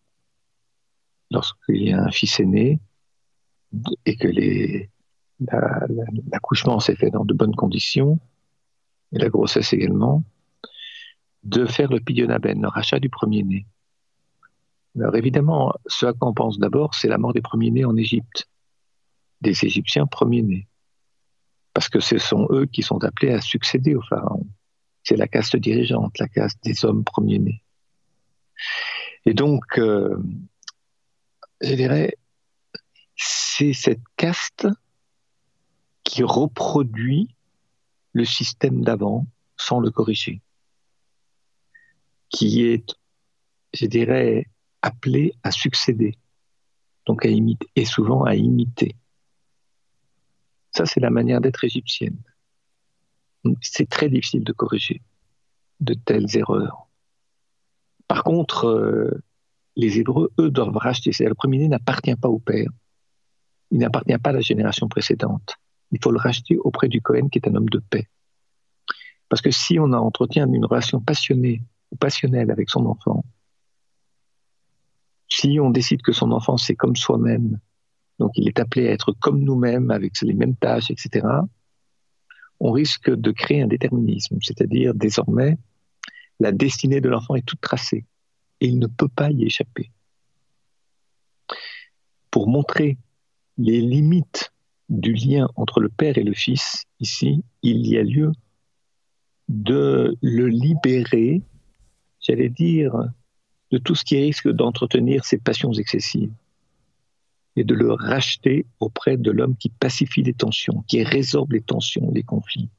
lorsqu'il 1.30 1.82
y 1.82 1.92
a 1.92 2.02
un 2.02 2.10
fils 2.10 2.38
aîné 2.40 2.80
et 4.04 4.16
que 4.16 4.28
l'accouchement 6.30 6.80
s'est 6.80 6.96
fait 6.96 7.10
dans 7.10 7.24
de 7.24 7.34
bonnes 7.34 7.56
conditions, 7.56 8.20
et 9.12 9.18
la 9.18 9.28
grossesse 9.28 9.72
également, 9.72 10.22
de 11.42 11.66
faire 11.66 11.90
le 11.90 12.00
pidionaben, 12.00 12.60
le 12.60 12.68
rachat 12.68 13.00
du 13.00 13.10
premier-né. 13.10 13.66
Alors 14.96 15.16
évidemment, 15.16 15.72
ce 15.86 16.06
à 16.06 16.12
quoi 16.12 16.28
on 16.28 16.34
pense 16.34 16.58
d'abord, 16.58 16.94
c'est 16.94 17.08
la 17.08 17.18
mort 17.18 17.32
des 17.32 17.42
premiers-nés 17.42 17.84
en 17.84 17.96
Égypte, 17.96 18.48
des 19.40 19.64
Égyptiens 19.64 20.06
premiers-nés, 20.06 20.68
parce 21.72 21.88
que 21.88 22.00
ce 22.00 22.18
sont 22.18 22.46
eux 22.50 22.66
qui 22.66 22.82
sont 22.82 23.02
appelés 23.02 23.32
à 23.32 23.40
succéder 23.40 23.94
au 23.94 24.02
Pharaon 24.02 24.46
c'est 25.04 25.16
la 25.16 25.28
caste 25.28 25.56
dirigeante, 25.56 26.18
la 26.18 26.28
caste 26.28 26.58
des 26.64 26.84
hommes 26.84 27.04
premiers-nés. 27.04 27.62
Et 29.26 29.34
donc, 29.34 29.78
euh, 29.78 30.16
je 31.60 31.74
dirais, 31.74 32.16
c'est 33.16 33.74
cette 33.74 34.02
caste 34.16 34.66
qui 36.02 36.22
reproduit 36.22 37.28
le 38.12 38.24
système 38.24 38.82
d'avant 38.82 39.26
sans 39.56 39.78
le 39.78 39.90
corriger, 39.90 40.40
qui 42.30 42.64
est, 42.64 42.94
je 43.72 43.86
dirais, 43.86 44.46
appelé 44.82 45.34
à 45.42 45.50
succéder, 45.50 46.16
donc 47.06 47.24
à 47.24 47.28
imiter, 47.28 47.68
et 47.76 47.84
souvent 47.84 48.24
à 48.24 48.34
imiter. 48.34 48.96
Ça, 50.72 50.86
c'est 50.86 51.00
la 51.00 51.10
manière 51.10 51.40
d'être 51.40 51.64
égyptienne 51.64 52.18
c'est 53.60 53.88
très 53.88 54.08
difficile 54.08 54.44
de 54.44 54.52
corriger 54.52 55.02
de 55.80 55.94
telles 55.94 56.36
erreurs. 56.36 56.88
Par 58.08 58.22
contre, 58.24 58.66
euh, 58.66 59.22
les 59.76 59.98
Hébreux, 59.98 60.30
eux, 60.38 60.50
doivent 60.50 60.76
racheter. 60.76 61.10
Le 61.24 61.34
premier-né 61.34 61.68
n'appartient 61.68 62.14
pas 62.14 62.28
au 62.28 62.38
père. 62.38 62.68
Il 63.70 63.78
n'appartient 63.78 64.16
pas 64.18 64.30
à 64.30 64.34
la 64.34 64.40
génération 64.40 64.88
précédente. 64.88 65.56
Il 65.90 65.98
faut 66.02 66.12
le 66.12 66.18
racheter 66.18 66.56
auprès 66.58 66.88
du 66.88 67.00
Cohen, 67.00 67.28
qui 67.28 67.38
est 67.38 67.48
un 67.48 67.54
homme 67.54 67.68
de 67.68 67.78
paix. 67.78 68.08
Parce 69.28 69.42
que 69.42 69.50
si 69.50 69.78
on 69.78 69.92
entretient 69.92 70.46
une 70.46 70.64
relation 70.64 71.00
passionnée 71.00 71.62
ou 71.90 71.96
passionnelle 71.96 72.50
avec 72.50 72.70
son 72.70 72.86
enfant, 72.86 73.24
si 75.28 75.58
on 75.60 75.70
décide 75.70 76.02
que 76.02 76.12
son 76.12 76.30
enfant 76.30 76.56
c'est 76.56 76.76
comme 76.76 76.94
soi-même, 76.94 77.58
donc 78.18 78.32
il 78.36 78.46
est 78.46 78.60
appelé 78.60 78.88
à 78.88 78.92
être 78.92 79.12
comme 79.12 79.40
nous-mêmes, 79.40 79.90
avec 79.90 80.20
les 80.20 80.34
mêmes 80.34 80.54
tâches, 80.54 80.90
etc., 80.90 81.26
on 82.60 82.72
risque 82.72 83.10
de 83.10 83.30
créer 83.30 83.62
un 83.62 83.66
déterminisme, 83.66 84.38
c'est-à-dire 84.40 84.94
désormais, 84.94 85.56
la 86.40 86.52
destinée 86.52 87.00
de 87.00 87.08
l'enfant 87.08 87.34
est 87.34 87.46
toute 87.46 87.60
tracée 87.60 88.04
et 88.60 88.66
il 88.66 88.78
ne 88.78 88.86
peut 88.86 89.08
pas 89.08 89.30
y 89.30 89.44
échapper. 89.44 89.90
Pour 92.30 92.48
montrer 92.48 92.98
les 93.58 93.80
limites 93.80 94.52
du 94.88 95.12
lien 95.12 95.48
entre 95.56 95.80
le 95.80 95.88
père 95.88 96.18
et 96.18 96.24
le 96.24 96.34
fils, 96.34 96.84
ici, 97.00 97.44
il 97.62 97.86
y 97.86 97.96
a 97.96 98.02
lieu 98.02 98.32
de 99.48 100.16
le 100.22 100.48
libérer, 100.48 101.42
j'allais 102.20 102.48
dire, 102.48 102.94
de 103.70 103.78
tout 103.78 103.94
ce 103.94 104.04
qui 104.04 104.16
risque 104.16 104.48
d'entretenir 104.48 105.24
ses 105.24 105.38
passions 105.38 105.72
excessives 105.72 106.32
et 107.56 107.64
de 107.64 107.74
le 107.74 107.92
racheter 107.92 108.66
auprès 108.80 109.16
de 109.16 109.30
l'homme 109.30 109.56
qui 109.56 109.68
pacifie 109.68 110.22
les 110.22 110.34
tensions, 110.34 110.84
qui 110.88 111.02
résorbe 111.02 111.52
les 111.52 111.62
tensions, 111.62 112.10
les 112.12 112.22
conflits. 112.22 112.70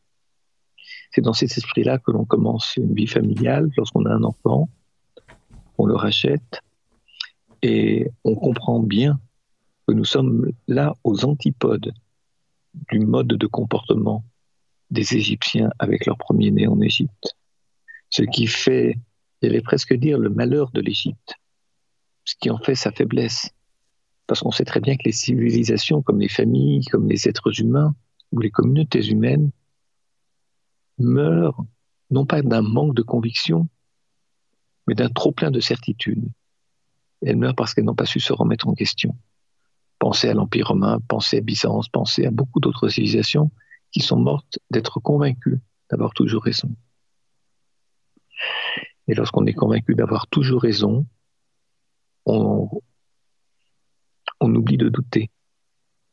C'est 1.11 1.21
dans 1.21 1.33
cet 1.33 1.57
esprit-là 1.57 1.97
que 1.97 2.11
l'on 2.11 2.25
commence 2.25 2.75
une 2.75 2.93
vie 2.93 3.07
familiale. 3.07 3.69
Lorsqu'on 3.77 4.05
a 4.05 4.13
un 4.13 4.23
enfant, 4.23 4.69
on 5.77 5.85
le 5.85 5.95
rachète 5.95 6.59
et 7.61 8.09
on 8.23 8.35
comprend 8.35 8.81
bien 8.81 9.19
que 9.87 9.93
nous 9.93 10.03
sommes 10.03 10.51
là 10.67 10.93
aux 11.03 11.23
antipodes 11.25 11.93
du 12.89 12.99
mode 12.99 13.27
de 13.27 13.47
comportement 13.47 14.25
des 14.91 15.15
Égyptiens 15.15 15.69
avec 15.79 16.05
leur 16.05 16.17
premier-né 16.17 16.67
en 16.67 16.81
Égypte. 16.81 17.35
Ce 18.09 18.23
qui 18.23 18.47
fait, 18.47 18.97
j'allais 19.41 19.61
presque 19.61 19.93
dire, 19.93 20.19
le 20.19 20.29
malheur 20.29 20.71
de 20.71 20.81
l'Égypte. 20.81 21.35
ce 22.25 22.35
qui 22.39 22.49
en 22.49 22.57
fait 22.57 22.75
sa 22.75 22.91
faiblesse. 22.91 23.51
Parce 24.27 24.39
qu'on 24.41 24.51
sait 24.51 24.65
très 24.65 24.79
bien 24.79 24.95
que 24.95 25.03
les 25.05 25.11
civilisations, 25.11 26.01
comme 26.01 26.19
les 26.19 26.29
familles, 26.29 26.85
comme 26.85 27.07
les 27.07 27.27
êtres 27.27 27.59
humains 27.59 27.95
ou 28.31 28.39
les 28.39 28.49
communautés 28.49 29.05
humaines, 29.07 29.51
meurent 30.97 31.63
non 32.09 32.25
pas 32.25 32.41
d'un 32.41 32.61
manque 32.61 32.95
de 32.95 33.01
conviction, 33.01 33.67
mais 34.87 34.95
d'un 34.95 35.09
trop 35.09 35.31
plein 35.31 35.51
de 35.51 35.59
certitude. 35.59 36.23
Elles 37.21 37.37
meurent 37.37 37.55
parce 37.55 37.73
qu'elles 37.73 37.85
n'ont 37.85 37.95
pas 37.95 38.05
su 38.05 38.19
se 38.19 38.33
remettre 38.33 38.67
en 38.67 38.73
question. 38.73 39.15
Pensez 39.99 40.29
à 40.29 40.33
l'Empire 40.33 40.67
romain, 40.67 40.99
pensez 41.07 41.37
à 41.37 41.41
Byzance, 41.41 41.89
pensez 41.89 42.25
à 42.25 42.31
beaucoup 42.31 42.59
d'autres 42.59 42.89
civilisations 42.89 43.51
qui 43.91 44.01
sont 44.01 44.17
mortes 44.17 44.59
d'être 44.69 44.99
convaincues 44.99 45.59
d'avoir 45.89 46.13
toujours 46.13 46.43
raison. 46.43 46.69
Et 49.07 49.13
lorsqu'on 49.13 49.45
est 49.45 49.53
convaincu 49.53 49.95
d'avoir 49.95 50.27
toujours 50.27 50.61
raison, 50.61 51.05
on, 52.25 52.69
on 54.39 54.53
oublie 54.55 54.77
de 54.77 54.89
douter, 54.89 55.29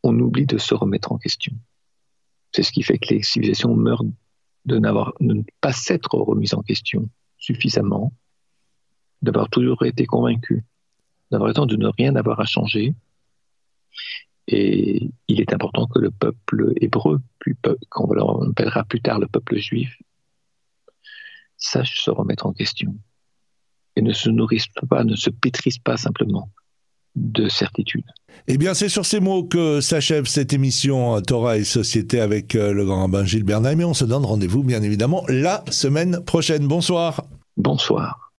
on 0.03 0.19
oublie 0.19 0.47
de 0.47 0.59
se 0.59 0.75
remettre 0.75 1.13
en 1.13 1.19
question. 1.19 1.53
C'est 2.53 2.63
ce 2.63 2.73
qui 2.73 2.83
fait 2.83 2.99
que 2.99 3.15
les 3.15 3.23
civilisations 3.23 3.75
meurent 3.75 4.05
de, 4.65 4.79
de 4.79 4.79
ne 5.21 5.43
pas 5.61 5.73
s'être 5.73 6.15
remises 6.15 6.55
en 6.55 6.63
question 6.63 7.09
suffisamment, 7.39 8.13
d'avoir 9.23 9.49
toujours 9.49 9.85
été 9.85 10.07
convaincus, 10.07 10.63
d'avoir 11.31 11.49
le 11.49 11.55
temps 11.55 11.67
de 11.67 11.77
ne 11.77 11.89
rien 11.89 12.15
avoir 12.17 12.41
à 12.41 12.45
changer. 12.45 12.95
Et 14.49 15.11
il 15.29 15.41
est 15.41 15.53
important 15.53 15.87
que 15.87 15.99
le 15.99 16.11
peuple 16.11 16.73
hébreu, 16.77 17.21
qu'on 17.89 18.51
appellera 18.51 18.85
plus 18.85 19.01
tard 19.01 19.19
le 19.19 19.27
peuple 19.27 19.59
juif, 19.59 19.97
sache 21.57 22.03
se 22.03 22.11
remettre 22.11 22.47
en 22.47 22.53
question 22.53 22.97
et 23.97 24.03
ne 24.03 24.13
se 24.13 24.31
nourrisse 24.31 24.67
pas, 24.89 25.05
ne 25.05 25.17
se 25.17 25.31
pétrisse 25.31 25.79
pas 25.79 25.97
simplement 25.97 26.51
de 27.15 27.49
certitude. 27.49 28.05
Eh 28.49 28.59
bien, 28.59 28.75
c'est 28.75 28.89
sur 28.89 29.07
ces 29.07 29.21
mots 29.21 29.45
que 29.45 29.81
s'achève 29.81 30.27
cette 30.27 30.53
émission 30.53 31.21
Torah 31.21 31.59
et 31.59 31.65
Société 31.65 32.21
avec 32.21 32.55
euh, 32.55 32.73
le 32.73 32.85
grand 32.85 33.03
rabbin 33.03 33.25
Gilles 33.25 33.45
Bernheim 33.45 33.79
et 33.81 33.85
on 33.85 33.95
se 33.95 34.05
donne 34.05 34.25
rendez-vous, 34.25 34.63
bien 34.63 34.83
évidemment, 34.83 35.25
la 35.29 35.63
semaine 35.71 36.21
prochaine. 36.25 36.67
Bonsoir. 36.67 37.25
Bonsoir. 37.57 38.23